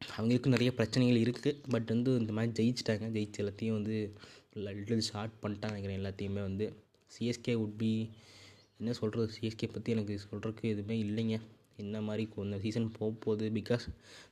[0.00, 3.06] அவங்களுக்கும் நிறைய பிரச்சனைகள் இருக்குது பட் வந்து இந்த மாதிரி ஜெயிச்சிட்டாங்க.
[3.16, 3.96] ஜெயிச்சு எல்லாத்தையும் வந்து
[4.66, 6.66] லிட்டில் ஷார்ட் பண்ணிட்டாங்க நினைக்கிறேன் எல்லாத்தையுமே வந்து.
[7.14, 7.92] சிஎஸ்கே உட் பி
[8.78, 11.36] என்ன சொல்கிறது சிஎஸ்கே பற்றி எனக்கு சொல்கிறதுக்கு எதுவுமே இல்லைங்க.
[11.76, 13.50] என்ன மாதிரி இந்த சீசன் போக போகுது?
[13.54, 13.84] பிகாஸ்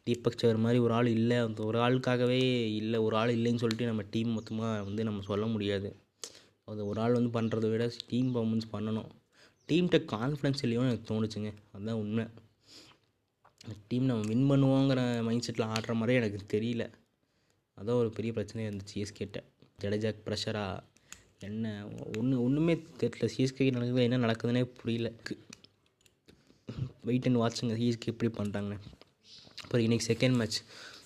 [0.03, 1.37] தீபக் சவர் மாதிரி ஒரு ஆள் இல்லை.
[1.37, 2.41] அந்த ஒரு ஆளுக்காகவே
[2.75, 3.01] இல்லை.
[3.01, 5.97] ஒரு ஆள் இல்லைன்னு சொல்லிட்டு நம்ம டீம் மொத்தமாக வந்து நம்ம சொல்ல முடியாது.
[6.65, 9.09] அது ஒரு ஆள் வந்து பண்ணுறத விட டீம் பர்ஃபார்மன்ஸ் பண்ணணும்.
[9.69, 11.53] டீம்கிட்ட கான்ஃபிடன்ஸ் இல்லையோன்னு எனக்கு தோணுச்சுங்க.
[11.73, 12.25] அதுதான் உண்மை.
[13.89, 16.91] டீம் நம்ம வின் பண்ணுவோங்கிற மைண்ட் செட்டில் ஆடுற மாதிரி எனக்கு தெரியல.
[17.79, 19.43] அதான் ஒரு பெரிய பிரச்சனையாக இருந்துச்சு சிஎஸ்கேட்ட
[19.81, 20.79] ஜடேஜாக் ப்ரெஷராக
[21.41, 21.89] என்ன?
[22.19, 23.29] ஒன்று ஒன்றுமே தெரியல.
[23.37, 25.13] சிஎஸ்கே நடக்குது என்ன நடக்குதுன்னே புரியல.
[27.05, 28.79] வெயிட் அண்ட் வாட்சுங்க சிஎஸ்கே எப்படி பண்ணுறாங்கன்னு
[29.63, 30.59] அப்புறம் இன்றைக்கி second match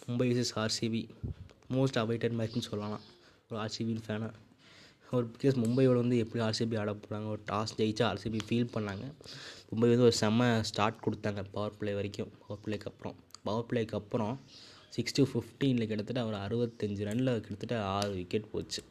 [0.08, 1.08] Mumbai versus RCB
[1.70, 3.00] most awaited மேட்ச்னு சொல்லலாம்.
[3.50, 4.32] ஒரு ஆர்சிபின்னு ஃபேனாக
[5.10, 9.04] ஒரு பிகாஸ் மும்பையோட வந்து எப்படி ஆர்சிபி ஆட போகிறாங்க ஒரு டாஸ் ஜெயிச்சா ஆர்சிபி ஃபீல் பண்ணாங்க.
[9.70, 12.30] மும்பை வந்து ஒரு செம்ம ஸ்டார்ட் கொடுத்தாங்க பவர் பிளே வரைக்கும்.
[12.48, 13.16] பவர் பிளேக்கு அப்புறம்.
[13.42, 14.40] பவர் பிளேக்கு அப்புறம்
[14.88, 18.82] சிக்ஸ் டு ஃபிஃப்டீனில் கிட்டத்தட்ட ஒரு அறுபத்தஞ்சு ரனில் கிட்டத்தட்ட ஆறு விக்கெட் போச்சு.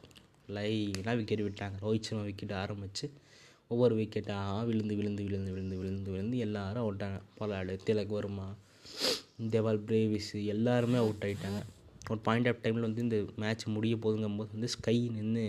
[0.48, 1.72] லைனாக விக்கெட் விட்டாங்க.
[1.82, 3.10] ரோஹித் சர்மா விக்கெட் ஆரம்பித்து
[3.70, 8.48] ஒவ்வொரு விக்கெட்டாக விழுந்து விழுந்து விழுந்து விழுந்து விழுந்து விழுந்து எல்லாரும் அவுட்டாங்க பலாடு திலக் வர்மா
[9.50, 11.60] தேவால் பிரேவிஸ் எல்லாருமே அவுட் ஆகிட்டாங்க
[12.10, 15.44] ஒரு பாயிண்ட் ஆஃப் டைமில் வந்து இந்த மேட்ச் முடிய போதுங்கும்போது வந்து ஸ்கை நின்று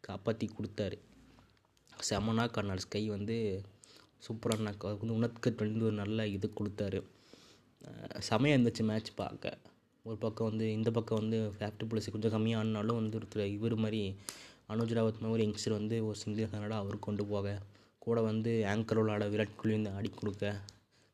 [0.00, 0.96] காப்பாற்றி கொடுத்தாரு.
[2.08, 3.36] செமனா கண்ணால் ஸ்கை வந்து
[4.26, 7.00] சூப்பராக அதுக்கு வந்து உனத்கட் வந்து ஒரு நல்ல இது கொடுத்தாரு.
[8.28, 9.58] செமையாக இருந்துச்சு மேட்ச் பார்க்க.
[10.04, 14.00] ஒரு பக்கம் வந்து இந்த பக்கம் வந்து ஃபேக்ட்ரி பிளஸ் கொஞ்சம் கம்மியாக ஆனாலும் வந்து ஒருத்தர் இவர் மாதிரி
[14.72, 17.58] அனுஜ் ராவத் மாதிரி ஒரு யங்ஸ்டர் வந்து ஒரு சிங்கிள் ஹேண்டடாக அவர் கொண்டு போக.
[17.98, 20.50] கூட வந்து ஆங்கர் விளாட ஆட விராட் கோலி வந்து ஆடி கொடுக்க.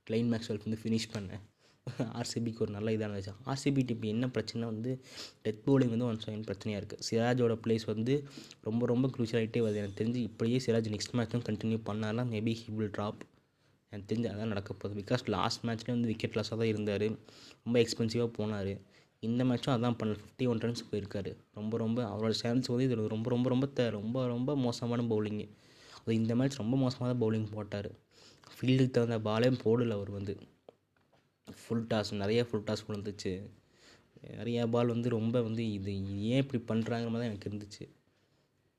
[0.07, 1.41] கிளைன் மேக்ஸ்வெல் வந்து ஃபினிஷ் பண்ண.
[2.19, 3.33] ஆர்சிபிக்கு ஒரு நல்ல இதாக இருந்துச்சு.
[3.47, 4.91] ஆர்சிபி இப்போ என்ன பிரச்சனை வந்து
[5.45, 8.15] டெத் போலிங் வந்து ஒன் செகண்ட் பிரச்சனையாக இருக்குது சிராஜோட பிளேஸ் வந்து
[8.61, 9.81] ரொம்ப ரொம்ப க்ரூஷியலாகிட்டே வருது.
[9.83, 13.23] எனக்கு தெரிஞ்சு இப்படியே சிராஜ் நெக்ஸ்ட் மேட்ச்சும் கண்டினியூ பண்ணாலும் மேபி ஹி வில் ட்ராப்
[13.93, 15.01] எனக்கு தெரிஞ்சு அதான் நடக்க போகுது.
[15.01, 17.07] பிகாஸ் லாஸ்ட் மேட்ச்லேயே வந்து விக்கெட் லாஸாக தான் இருந்தார்.
[17.65, 18.73] ரொம்ப எக்ஸ்பென்சிவாக போனார்.
[19.29, 20.17] இந்த மேட்சும் அதான் பண்ணல.
[20.21, 21.31] ஃபிஃப்டி ஒன் ரன்ஸ் போயிருக்காரு.
[21.59, 25.47] ரொம்ப ரொம்ப அவரோட சான்ஸ் வந்து இது ரொம்ப ரொம்ப ரொம்ப த ரொம்ப ரொம்ப மோசமான பவுலிங்கு
[26.01, 27.91] அது இந்த மேட்ச் ரொம்ப மோசமாக தான் பவுலிங் போட்டார்
[28.55, 30.35] ஃபீல்டுக்கு தகுந்த பாலே போடல அவர் வந்து.
[31.49, 33.33] ஃபுல் டாஸ் நிறைய ஃபுல் டாஸ் விழுந்துச்சு.
[34.41, 35.93] நிறையா பால் வந்து ரொம்ப வந்து இது
[36.31, 37.85] ஏன் இப்படி பண்ணுறாங்கிற மாதிரி தான் எனக்கு இருந்துச்சு.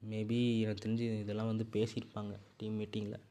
[0.02, 3.22] மேபி எனக்கு தெரிஞ்சு இதெல்லாம் வந்து பேசியிருப்பாங்க டீம் மீட்டிங்கில்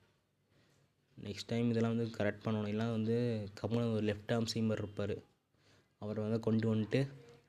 [1.17, 2.73] நெக்ஸ்ட் டைம் இதெல்லாம் வந்து கரெக்ட் பண்ணணும்.
[2.75, 3.17] எல்லாம் வந்து
[3.61, 5.17] கமல் ஒரு லெஃப்ட் ஆர்ம் சீமர் இருப்பார்.
[6.05, 7.01] அவரை வந்து கொண்டு வந்துட்டு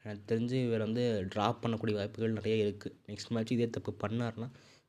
[0.04, 1.04] எனக்கு தெரிஞ்சு இவர் வந்து
[1.34, 4.48] ட்ராப் பண்ணக்கூடிய வாய்ப்புகள் நிறைய இருக்குது நெக்ஸ்ட் மேட்ச் இதே தப்பு பண்ணார்னா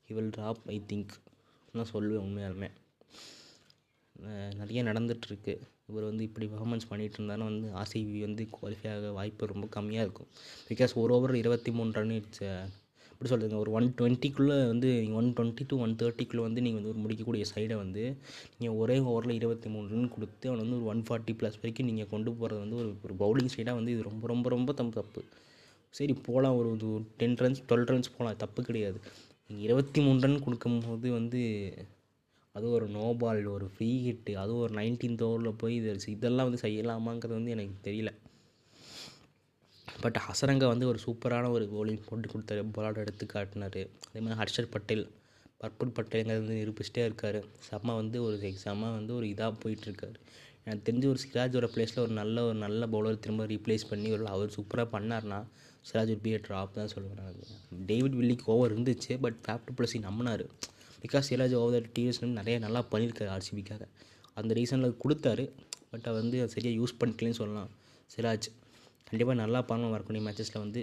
[0.08, 1.14] he will drop I think
[1.76, 2.68] நான் சொல்லுவேன் உண்மையாலுமே.
[4.60, 5.54] நிறைய நடந்துகிட்ருக்கு
[5.90, 10.30] இவர் வந்து இப்படி பர்ஃபார்மன்ஸ் பண்ணிகிட்டு இருந்தாலும் வந்து ஆர்சிபி வந்து குவாலிஃபை ஆக வாய்ப்பு ரொம்ப கம்மியாக இருக்கும்.
[10.68, 12.44] பிகாஸ் ஒரு ஓவர் இருபத்தி மூணு ரன் இட்ஸ்
[13.16, 16.90] எப்படி சொல்கிறதுங்க ஒரு ஒன் டுவெண்ட்டிக்குள்ளே வந்து நீங்கள் ஒன் டுவெண்ட்டி டு ஒன் தேர்ட்டிக்குள்ளே வந்து நீங்கள் வந்து
[16.92, 18.02] ஒரு முடிக்கக்கூடிய சைடை வந்து
[18.58, 22.10] நீங்கள் ஒரே ஓவரில் இருபத்தி மூணு ரன் கொடுத்து அவனை வந்து ஒரு ஒன் ஃபார்ட்டி ப்ளஸ் வரைக்கும் நீங்கள்
[22.12, 25.22] கொண்டு போகிறது வந்து ஒரு ஒரு பவுலிங் சைடாக வந்து இது ரொம்ப ரொம்ப ரொம்ப தப்பு தப்பு.
[25.94, 26.90] சரி போகலாம் ஒரு
[27.20, 28.98] டென் ரன்ஸ் டுவெல் ரன்ஸ் போகலாம் தப்பு கிடையாது.
[29.48, 31.42] நீங்கள் இருபத்தி மூணு ரன் கொடுக்கும்போது வந்து
[32.54, 36.64] அது ஒரு நோ பால் ஒரு ஃப்ரீ ஹிட்டு அதுவும் ஒரு நைன்டீன்த் ஓவரில் போய் இது இதெல்லாம் வந்து
[36.66, 38.10] செய்யலாமாங்கிறது வந்து எனக்கு தெரியல.
[40.02, 43.80] பட் ஹசரங்கா வந்து ஒரு சூப்பரான ஒரு bowling போட்டு கொடுத்தாரு பாலோட எடுத்து காட்டினார்.
[44.08, 45.04] அதே மாதிரி ஹர்ஷர் பட்டேல்
[45.60, 47.38] பர்புல் பட்டேலுங்கிறது வந்து நிரூபிச்சிட்டே இருக்கார்.
[47.68, 50.18] செம்ம வந்து ஒரு செம்ம வந்து ஒரு இதாக போயிட்டுருக்காரு.
[50.64, 54.54] எனக்கு தெரிஞ்சு ஒரு சிராஜோட பிளேஸில் ஒரு நல்ல ஒரு நல்ல பவுலர் திரும்ப ரீப்ளேஸ் பண்ணி ஒரு அவர்
[54.56, 55.38] சூப்பராக பண்ணார்னா
[55.88, 60.44] சிராஜ் ஒரு be ட்ராப் தான் சொல்லுவேன் டேவிட் வில்லிக்கு ஓவர் இருந்துச்சு பட் ஃபேப்ட் பிளஸி நம்பினார்.
[61.04, 63.84] பிகாஸ் சிராஜ் ஓவர் டிவிஎஸ் நிறைய நல்லா பண்ணியிருக்காரு ஆர்சிபிக்காக
[64.34, 65.44] அந்த ரீசனில் கொடுத்தாரு
[65.90, 67.70] பட் அவர் வந்து சரியாக யூஸ் பண்ணிக்கலன்னு சொல்லலாம்.
[68.16, 68.48] சிராஜ்
[69.08, 70.80] கண்டிப்பாக நல்லா பண்ணணும் வரக்கூடிய மேட்சஸில் வந்து.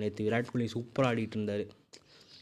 [0.00, 1.64] நேற்று விராட் கோலி சூப்பராக ஆடிட்டு இருந்தார்.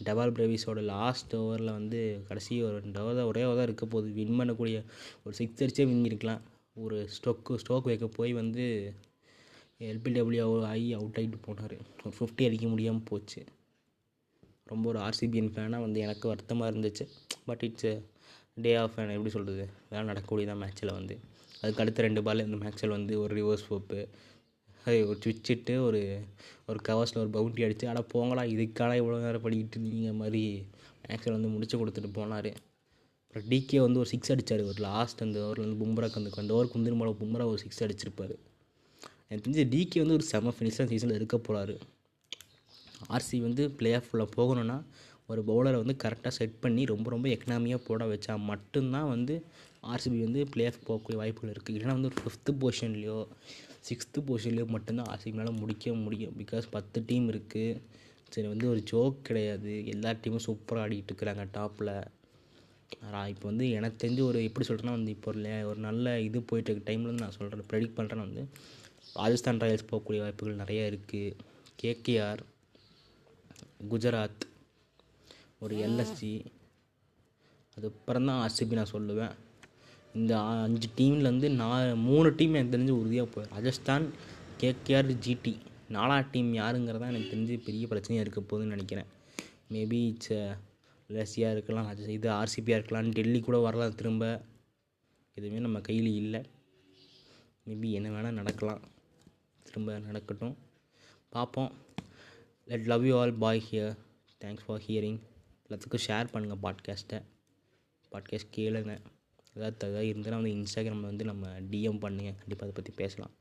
[0.07, 4.09] டபால் பிரேவிஸோட லாஸ்ட் ஓவரில் வந்து கடைசி ஒரு ரெண்டு ஓவர் தான் ஒரே ஓவர் தான் இருக்க போகுது.
[4.19, 4.77] வின் பண்ணக்கூடிய
[5.25, 6.43] ஒரு சிக்ஸ் அடிச்சே வின் இருக்கலாம்
[6.85, 8.65] ஒரு ஸ்டோக்கு ஸ்டோக் வைக்க போய் வந்து
[9.89, 11.77] எல்பிடபிள்யூ ஆகி அவுட் ஆகிட்டு போனார்.
[12.05, 13.41] ஒரு ஃபிஃப்டி அடிக்க முடியாமல் போச்சு.
[14.73, 17.05] ரொம்ப ஒரு ஆர்சிபிஎன் ஃபேனாக வந்து எனக்கு வருத்தமாக இருந்துச்சு.
[17.49, 17.93] But it's
[18.65, 21.15] day of fan எப்படி சொல்கிறது இதெல்லாம் நடக்கக்கூடியதான் மேட்ச்சில் வந்து.
[21.61, 24.01] அதுக்கு அடுத்த ரெண்டு பால் இந்த மேட்ச்சில் வந்து ஒரு ரிவர்ஸ் ஃபோப்பு
[24.85, 26.01] அது ஒரு சுவிச்சிட்டு ஒரு
[26.71, 30.43] ஒரு கவர்ஸில் ஒரு பவுண்டி அடித்து அட போங்களா இதுக்கான இவ்வளோ நேரம் படிக்கிட்டு இருந்தீங்க மாதிரி
[31.05, 32.51] மேக்ஸில் வந்து முடிச்சு கொடுத்துட்டு போனார்.
[33.25, 36.73] அப்புறம் டிகே வந்து ஒரு சிக்ஸ் அடித்தார் ஒரு லாஸ்ட் அந்த ஓவரில் வந்து பும்ராக்கு அந்த அந்த ஓவர்
[36.73, 38.35] குந்தின் போல பும்ரா ஒரு சிக்ஸ் அடிச்சிருப்பார்.
[39.29, 41.75] எனக்கு தெரிஞ்சு டிகே வந்து ஒரு செம ஃபினிஷாக சீசனில் இருக்க போகிறாரு
[43.15, 44.77] ஆர்சி வந்து பிளே ஆஃபில் போகணுன்னா
[45.29, 49.35] ஒரு பவுலரை வந்து கரெக்டாக செட் பண்ணி ரொம்ப ரொம்ப எக்கனாமியாக போட வச்சா மட்டும்தான் வந்து
[49.93, 53.19] ஆர்சிபி வந்து பிளே ஆஃப் போகக்கூடிய வாய்ப்புகள் இருக்குது இல்லைனா வந்து ஒரு ஃபிஃப்த்து பொசிஷன்லையோ
[53.89, 56.35] சிக்ஸ்த்து பொசிஷனில் மட்டும்தான் ஆர்சிபினால் முடிக்க முடியும்.
[56.41, 57.81] பிகாஸ் பத்து டீம் இருக்குது
[58.35, 59.73] சரி வந்து ஒரு ஜோக் கிடையாது.
[59.93, 61.93] எல்லா டீமும் சூப்பராக ஆடிக்கிட்டு இருக்கிறாங்க டாப்பில்
[63.33, 67.11] இப்போ வந்து எனக்கு தெரிஞ்சு ஒரு எப்படி சொல்கிறேன்னா வந்து இப்போ ஒரு ஒரு நல்ல இது போயிட்டுருக்க டைமில்
[67.11, 68.43] வந்து நான் சொல்கிறேன் ப்ரெடிக்ட் பண்ணுறேன்னா வந்து.
[69.21, 71.37] ராஜஸ்தான் ராயல்ஸ் போகக்கூடிய வாய்ப்புகள் நிறைய இருக்குது
[71.83, 72.43] கேகேஆர்
[73.93, 74.45] குஜராத்
[75.65, 76.35] ஒரு எல்எஸ்ஜி
[77.77, 79.35] அதுக்கப்புறம் தான் ஆர்சிபி நான் சொல்லுவேன்.
[80.15, 84.11] இந்த அஞ்சு டீம்லேருந்து நான் மூணு டீம் எனக்கு தெரிஞ்சு உறுதியாக போயிடும் ராஜஸ்தான்
[84.61, 85.57] கேகேஆர் ஜிடி
[85.89, 89.05] நாலா டீம் யாருங்கிறதா எனக்கு தெரிஞ்சு பெரிய பிரச்சனையாக இருக்க போகுதுன்னு நினைக்கிறேன்.
[89.71, 90.33] மேபி இட்ஸ்
[91.09, 94.43] லெஸ்ஸியாக இருக்கலாம் ராஜ இது ஆர்சிபியாக இருக்கலாம் டெல்லி கூட வரலாம் திரும்ப.
[95.35, 96.41] எதுவுமே நம்ம கையில் இல்லை.
[97.67, 98.81] மேபி என்ன வேணால் நடக்கலாம்.
[99.63, 100.57] திரும்ப நடக்கட்டும்.
[101.29, 101.73] பார்ப்போம்
[102.65, 103.97] let love you all bye here
[104.45, 105.19] thanks for hearing
[105.69, 107.23] எல்லாத்துக்கும் ஷேர் பண்ணுங்கள் பாட்காஸ்ட்டை
[108.13, 108.99] பாட்காஸ்ட் கேளுங்க.
[109.55, 112.33] ஏதாவது ஏதாவது இருந்தால் வந்து இன்ஸ்டாகிராமில் வந்து நம்ம டிஎம் பண்ணுங்க.
[112.39, 113.33] கண்டிப்பாக அதை பற்றி பேசலாம்.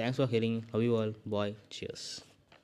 [0.00, 2.08] Thanks for hearing love you all bye cheers